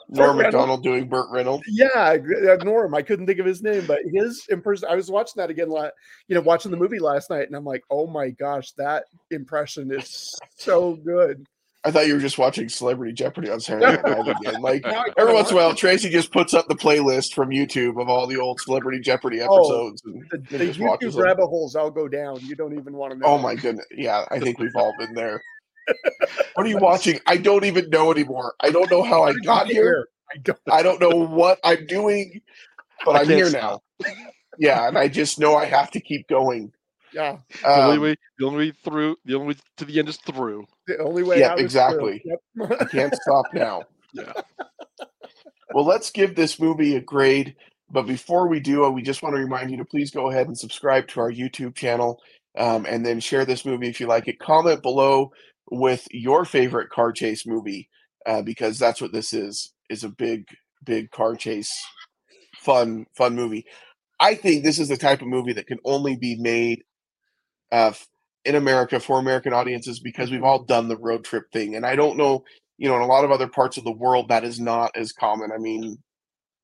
[0.09, 0.37] Norm.
[0.37, 1.63] Macdonald doing Burt Reynolds.
[1.67, 2.17] yeah
[2.49, 2.95] uh, Norm.
[2.95, 4.87] I couldn't think of his name, but his impression.
[4.89, 5.69] I was watching that again,
[6.27, 9.91] you know, watching the movie last night, and I'm like, oh my gosh, that impression
[9.91, 11.45] is so good.
[11.85, 14.61] I thought you were just watching Celebrity Jeopardy on Saturday Night Live again.
[14.61, 17.33] Like Now I kinda every once in a while, Tracy just puts up the playlist
[17.35, 20.01] from YouTube of all the old Celebrity Jeopardy Oh, episodes.
[20.05, 21.23] and, the, and the just watches YouTube them.
[21.25, 22.39] rabbit holes I'll go down.
[22.41, 23.27] You don't even want to know.
[23.27, 23.85] Oh my goodness.
[23.95, 25.41] Yeah, I think we've all been there.
[26.55, 27.19] What are you watching?
[27.27, 28.55] I don't even know anymore.
[28.61, 30.07] I don't know how I got here.
[30.33, 30.59] I don't.
[30.71, 32.41] I don't know what I'm doing,
[33.05, 33.81] but I I'm can't here now.
[34.57, 36.71] yeah, and I just know I have to keep going.
[37.15, 37.37] Yeah.
[37.63, 40.17] The only Um, way, the only way through, the only way to the end is
[40.17, 40.65] through.
[40.85, 42.21] The only way Yeah, exactly.
[42.25, 42.81] Yep.
[42.81, 43.83] I can't stop now.
[44.13, 44.31] Yeah.
[45.73, 47.55] Well, let's give this movie a grade.
[47.89, 50.47] But before we do, uh, we just want to remind you to please go ahead
[50.47, 52.21] and subscribe to our YouTube channel
[52.57, 54.39] um, and then share this movie if you like it.
[54.39, 55.33] Comment below
[55.69, 57.89] with your favorite car chase movie
[58.25, 60.45] uh, because that's what this is is a big,
[60.85, 61.73] big car chase,
[62.59, 63.65] fun, fun movie.
[64.17, 66.83] I think this is the type of movie that can only be made
[67.75, 67.93] uh,
[68.45, 71.75] in America for American audiences because we've all done the road trip thing.
[71.75, 72.43] And I don't know,
[72.77, 75.11] you know, in a lot of other parts of the world, that is not as
[75.11, 75.51] common.
[75.51, 75.97] I mean,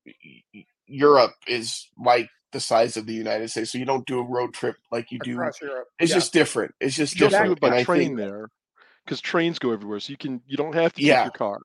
[0.06, 0.14] y-
[0.54, 4.24] y- Europe is like the size of the United States, so you don't do a
[4.28, 5.30] road trip like you do.
[5.32, 5.54] Europe.
[5.98, 6.16] It's Yeah.
[6.16, 6.74] just different.
[6.80, 7.58] It's just You also do different.
[7.58, 8.48] it and by I train think, there,
[9.04, 11.16] because trains go everywhere, so you can you don't have to Yeah.
[11.16, 11.58] take your car.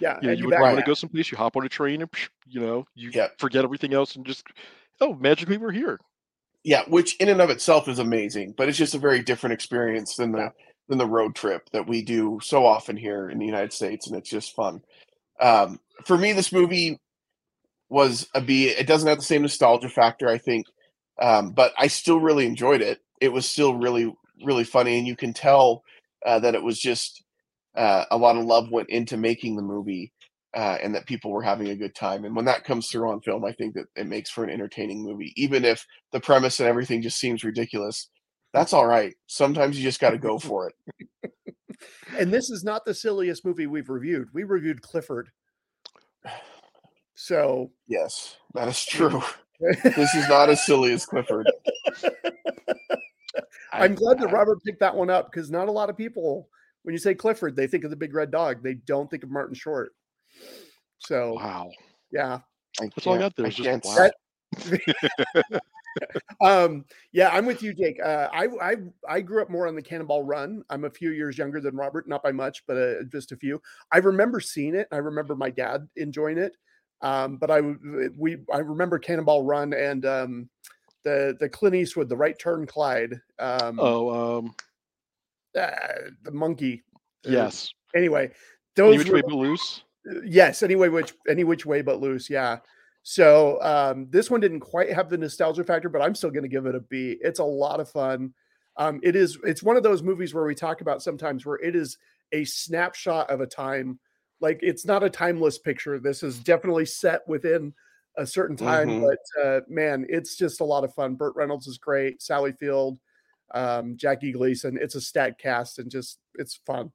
[0.00, 0.18] yeah.
[0.22, 2.10] You know, you, you would want to go someplace, you hop on a train, and
[2.46, 3.28] you know, you Yeah.
[3.38, 4.46] forget everything else and just
[5.00, 6.00] oh, magically we're here.
[6.64, 10.16] Yeah, which in and of itself is amazing, but it's just a very different experience
[10.16, 10.52] than the
[10.88, 14.16] than the road trip that we do so often here in the United States, and
[14.16, 14.82] it's just fun.
[15.40, 16.98] Um, for me, this movie
[17.88, 18.68] was a B.
[18.68, 20.66] It doesn't have the same nostalgia factor, I think,
[21.22, 23.00] um, but I still really enjoyed it.
[23.20, 24.12] It was still really,
[24.44, 25.82] really funny, and you can tell
[26.26, 27.22] uh, that it was just
[27.76, 30.12] uh, a lot of love went into making the movie,
[30.54, 32.24] uh, and that people were having a good time.
[32.24, 35.02] And when that comes through on film, I think that it makes for an entertaining
[35.02, 38.08] movie, even if the premise and everything just seems ridiculous.
[38.52, 39.14] That's all right.
[39.26, 40.74] Sometimes you just got to go for it.
[42.18, 44.28] And this is not the silliest movie we've reviewed.
[44.32, 45.30] We reviewed Clifford.
[47.14, 49.22] So Yes, that is true.
[49.84, 51.46] this is not as silly as Clifford.
[53.72, 56.48] I'm glad that I- Robert picked that one up because not a lot of people,
[56.82, 58.62] when you say Clifford, they think of the big red dog.
[58.62, 59.92] They don't think of Martin Short.
[60.98, 61.70] So Wow,
[62.10, 62.40] yeah.
[62.80, 63.46] I that's all I got there.
[63.46, 64.10] I just can't wow.
[64.56, 64.78] s-
[66.40, 67.98] Um, yeah, I'm with you, Jake.
[68.02, 68.76] Uh, I, I
[69.08, 70.62] I grew up more on the Cannonball Run.
[70.70, 73.60] I'm a few years younger than Robert, not by much, but uh, just a few.
[73.92, 74.88] I remember seeing it.
[74.92, 76.56] I remember my dad enjoying it.
[77.02, 80.48] Um, but I w- we I remember Cannonball Run and um,
[81.02, 84.54] the the Clint Eastwood, the Right Turn, Clyde, um, Oh, um,
[85.58, 85.70] uh,
[86.22, 86.84] the monkey.
[87.26, 87.74] uh, yes.
[87.94, 88.32] Anyway, Any
[88.76, 89.82] those which were way loose.
[90.24, 92.58] Yes anyway which any which way but loose yeah.
[93.02, 96.48] So um this one didn't quite have the nostalgia factor but i'm still going to
[96.48, 97.16] give it a b.
[97.20, 98.32] It's a lot of fun.
[98.76, 101.74] Um it is it's one of those movies where we talk about sometimes where it
[101.74, 101.96] is
[102.32, 103.98] a snapshot of a time.
[104.40, 105.98] Like it's not a timeless picture.
[105.98, 107.74] This is definitely set within
[108.16, 109.08] a certain time Mhm.
[109.08, 111.14] but uh man it's just a lot of fun.
[111.14, 112.98] Burt reynolds is great sally field
[113.54, 114.78] um jackie gleason.
[114.80, 116.92] It's a stat cast and just it's fun.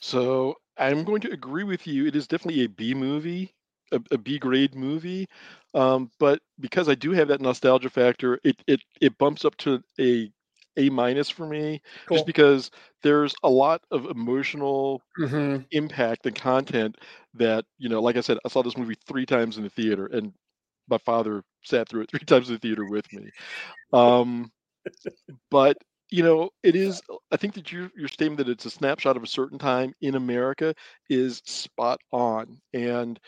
[0.00, 2.06] So I'm going to agree with you.
[2.06, 3.54] It is definitely a B movie,
[3.92, 5.28] a, a B grade movie.
[5.74, 9.82] Um, but because I do have that nostalgia factor, it it it bumps up to
[10.00, 10.32] a
[10.76, 12.70] A minus for me, cool just because
[13.02, 15.66] there's a lot of emotional Mhm.
[15.72, 16.96] impact and content
[17.34, 18.00] that you know.
[18.02, 20.32] Like I said, I saw this movie three times in the theater, and
[20.88, 23.30] my father sat through it three times in the theater with me.
[23.92, 24.52] Um,
[25.50, 25.76] but
[26.10, 27.02] you know, it is.
[27.32, 30.14] I think that your your statement that it's a snapshot of a certain time in
[30.14, 30.74] America
[31.08, 33.18] is spot on, and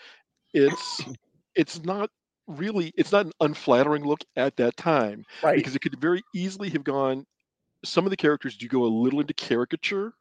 [0.55, 1.07] it's
[1.55, 2.11] it's not
[2.49, 6.71] really it's not an unflattering look at that time right because it could very easily
[6.71, 7.25] have gone.
[7.85, 10.15] Some of the characters do go a little into caricature,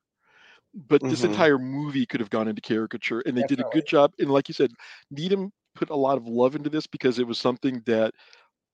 [0.74, 1.24] but this Mhm.
[1.24, 4.12] entire movie could have gone into caricature, and they did a good job.
[4.20, 4.72] And like you said,
[5.10, 8.14] Needham put a lot of love into this because it was something that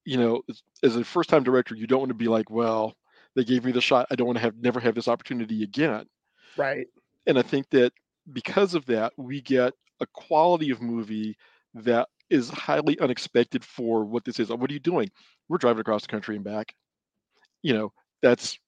[0.06, 0.42] you know,
[0.84, 2.94] as a first time director, you don't want to be like, well,
[3.38, 4.08] they gave me the shot.
[4.12, 6.08] I don't want to have never have this opportunity again.
[6.58, 6.88] right
[7.28, 7.94] And I think that
[8.34, 11.38] because of that, we get a quality of movie
[11.76, 14.50] that is highly unexpected for what this is.
[14.50, 15.10] What are you doing?
[15.50, 16.76] We're driving across the country and back.
[17.64, 18.60] You know, that's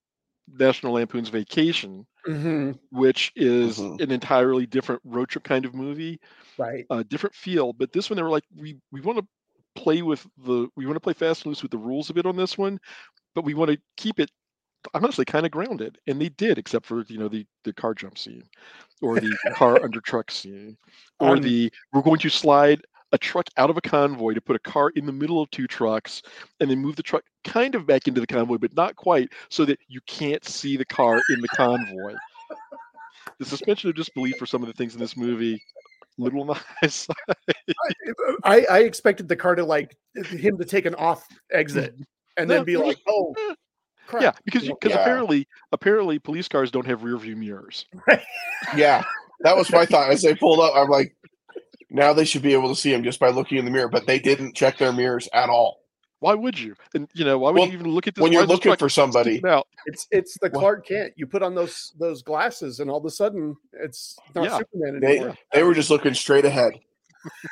[0.48, 2.80] National Lampoon's Vacation, Mhm.
[2.92, 4.00] which is Mhm.
[4.00, 6.20] an entirely different road trip kind of movie
[6.58, 7.74] right a different feel.
[7.74, 9.28] But this one, they were like, we we want to
[9.76, 12.26] play with the we want to play fast and loose with the rules a bit
[12.26, 12.80] on this one,
[13.36, 14.32] but we want to keep it
[14.94, 18.18] honestly kind of grounded, and they did, except for you know the the car jump
[18.18, 18.44] scene,
[19.02, 20.78] or the car under truck scene,
[21.20, 24.56] or Um, the we're going to slide a truck out of a convoy to put
[24.56, 26.22] a car in the middle of two trucks
[26.60, 29.66] and then move the truck kind of back into the convoy but not quite so
[29.66, 32.14] that you can't see the car in the convoy.
[33.40, 35.60] The suspension of disbelief for some of the things in this movie
[36.18, 37.16] little on the high side.
[38.44, 41.96] I, I expected the car to like him to take an off exit
[42.38, 43.34] and No, then be like, oh,
[44.10, 44.22] crap.
[44.24, 45.02] yeah because because Yeah.
[45.02, 47.86] apparently apparently police cars don't have rear view mirrors
[48.76, 49.04] Yeah,
[49.42, 50.10] that was my thought.
[50.12, 51.16] As they pulled up, I'm like,
[51.90, 54.06] now they should be able to see him just by looking in the mirror, but
[54.06, 55.80] they didn't check their mirrors at all.
[56.20, 56.76] Why would you?
[56.94, 58.90] And you know, why would Well, you even look at this when you're looking for
[58.90, 59.68] somebody, sticking out?
[59.86, 61.14] It's it's the Well- Clark Kent.
[61.16, 64.58] You put on those those glasses, and all of a sudden, it's not Yeah.
[64.58, 65.38] Superman they anymore.
[65.54, 66.74] they were just looking straight ahead.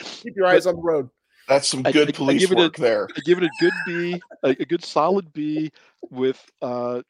[0.00, 1.10] Keep your eyes on the road.
[1.48, 3.08] That's some good I- I police give it a- work there.
[3.16, 5.70] I give it a good B, a, a good solid B
[6.10, 7.02] with uh,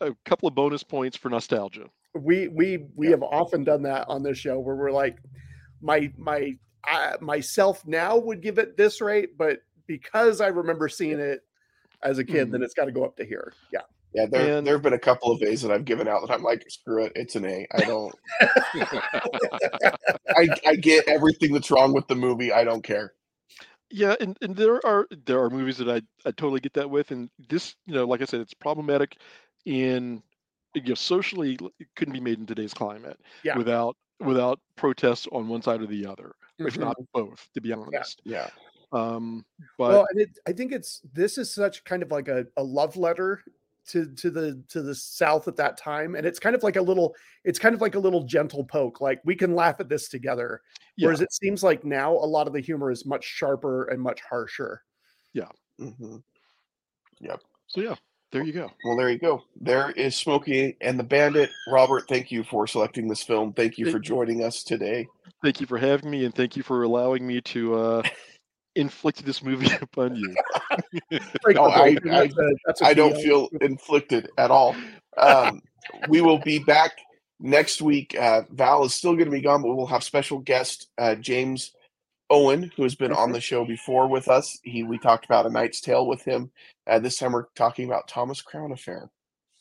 [0.00, 1.86] a couple of bonus points for nostalgia.
[2.14, 3.12] We we we Yeah.
[3.12, 5.18] have often done that on this show where we're like,
[5.80, 11.20] my my I, myself now would give it this rate, but because I remember seeing
[11.20, 11.40] it
[12.02, 12.52] as a kid, Mhm.
[12.52, 13.52] then it's got to go up to here.
[13.72, 13.80] Yeah.
[14.12, 16.32] Yeah, there And- there have been a couple of A's that I've given out that
[16.34, 17.66] I'm like, screw it, it's an A.
[17.72, 18.12] I don't.
[20.36, 22.52] I I get everything that's wrong with the movie.
[22.52, 23.12] I don't care.
[23.90, 27.10] Yeah, and, and there are there are movies that I, I totally get that with,
[27.10, 29.16] and this you know, like I said, it's problematic
[29.66, 30.22] in
[30.74, 33.56] you know socially it couldn't be made in today's climate Yeah.
[33.56, 36.80] without without protests on one side or the other, if Mhm.
[36.80, 38.20] not both, to be honest.
[38.24, 38.48] Yeah.
[38.92, 39.44] Um,
[39.76, 42.62] but well, and it, I think it's this is such kind of like a, a
[42.62, 43.42] love letter
[43.88, 46.82] to to the to the South at that time, and it's kind of like a
[46.82, 47.14] little
[47.44, 49.00] it's kind of like a little gentle poke.
[49.00, 50.60] Like we can laugh at this together.
[50.96, 54.00] yeah, Whereas it seems like now a lot of the humor is much sharper and
[54.00, 54.82] much harsher.
[55.32, 55.48] yeah
[55.80, 56.16] mm-hmm.
[57.20, 57.40] Yep.
[57.66, 57.94] so yeah,
[58.32, 58.70] there you go.
[58.84, 59.42] Well, there you go.
[59.60, 61.50] There is Smokey and the Bandit.
[61.68, 63.52] Robert, thank you for selecting this film.
[63.52, 65.06] Thank you Thank- for joining us today.
[65.42, 68.02] Thank you for having me, and thank you for allowing me to uh,
[68.76, 70.34] inflict this movie upon you.
[71.42, 74.50] Break No, the I- break, I- that's a- that's a I don't feel inflicted at
[74.50, 74.74] all.
[75.16, 75.60] Um,
[76.08, 76.92] we will be back
[77.40, 78.16] next week.
[78.18, 81.72] Uh, Val is still going to be gone, but we'll have special guest uh, James
[82.30, 84.58] Owen, who has been on the show before with us.
[84.62, 86.50] He we talked about A Knight's Tale with him.
[86.86, 89.10] Uh, this time we're talking about Thomas Crown Affair.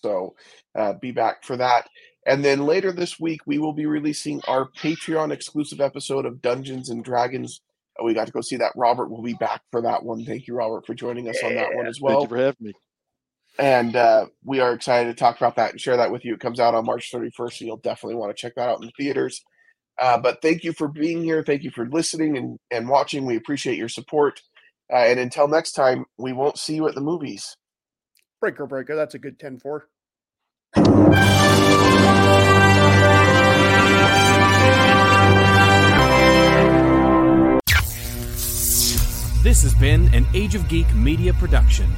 [0.03, 0.36] So
[0.76, 1.89] uh, be back for that.
[2.26, 6.89] And then later this week, we will be releasing our Patreon exclusive episode of Dungeons
[6.89, 7.62] and Dragons.
[8.03, 8.73] We got to go see that.
[8.75, 10.25] Robert will be back for that one.
[10.25, 12.55] Thank you, Robert, for joining us on that one as well thank you for having
[12.59, 12.73] me.
[13.57, 16.33] and uh, we are excited to talk about that and share that with you.
[16.33, 18.87] It comes out on March 31st, so you'll definitely want to check that out in
[18.87, 19.43] the theaters.
[19.99, 21.43] Uh, but thank you for being here.
[21.43, 23.25] Thank you for listening and, and watching.
[23.25, 24.41] We appreciate your support.
[24.91, 27.55] Uh, and until next time, we won't see you at the movies.
[28.39, 28.95] breaker breaker.
[28.95, 29.87] That's a good 10 4.
[39.41, 41.89] This has been an Age of Geek media production.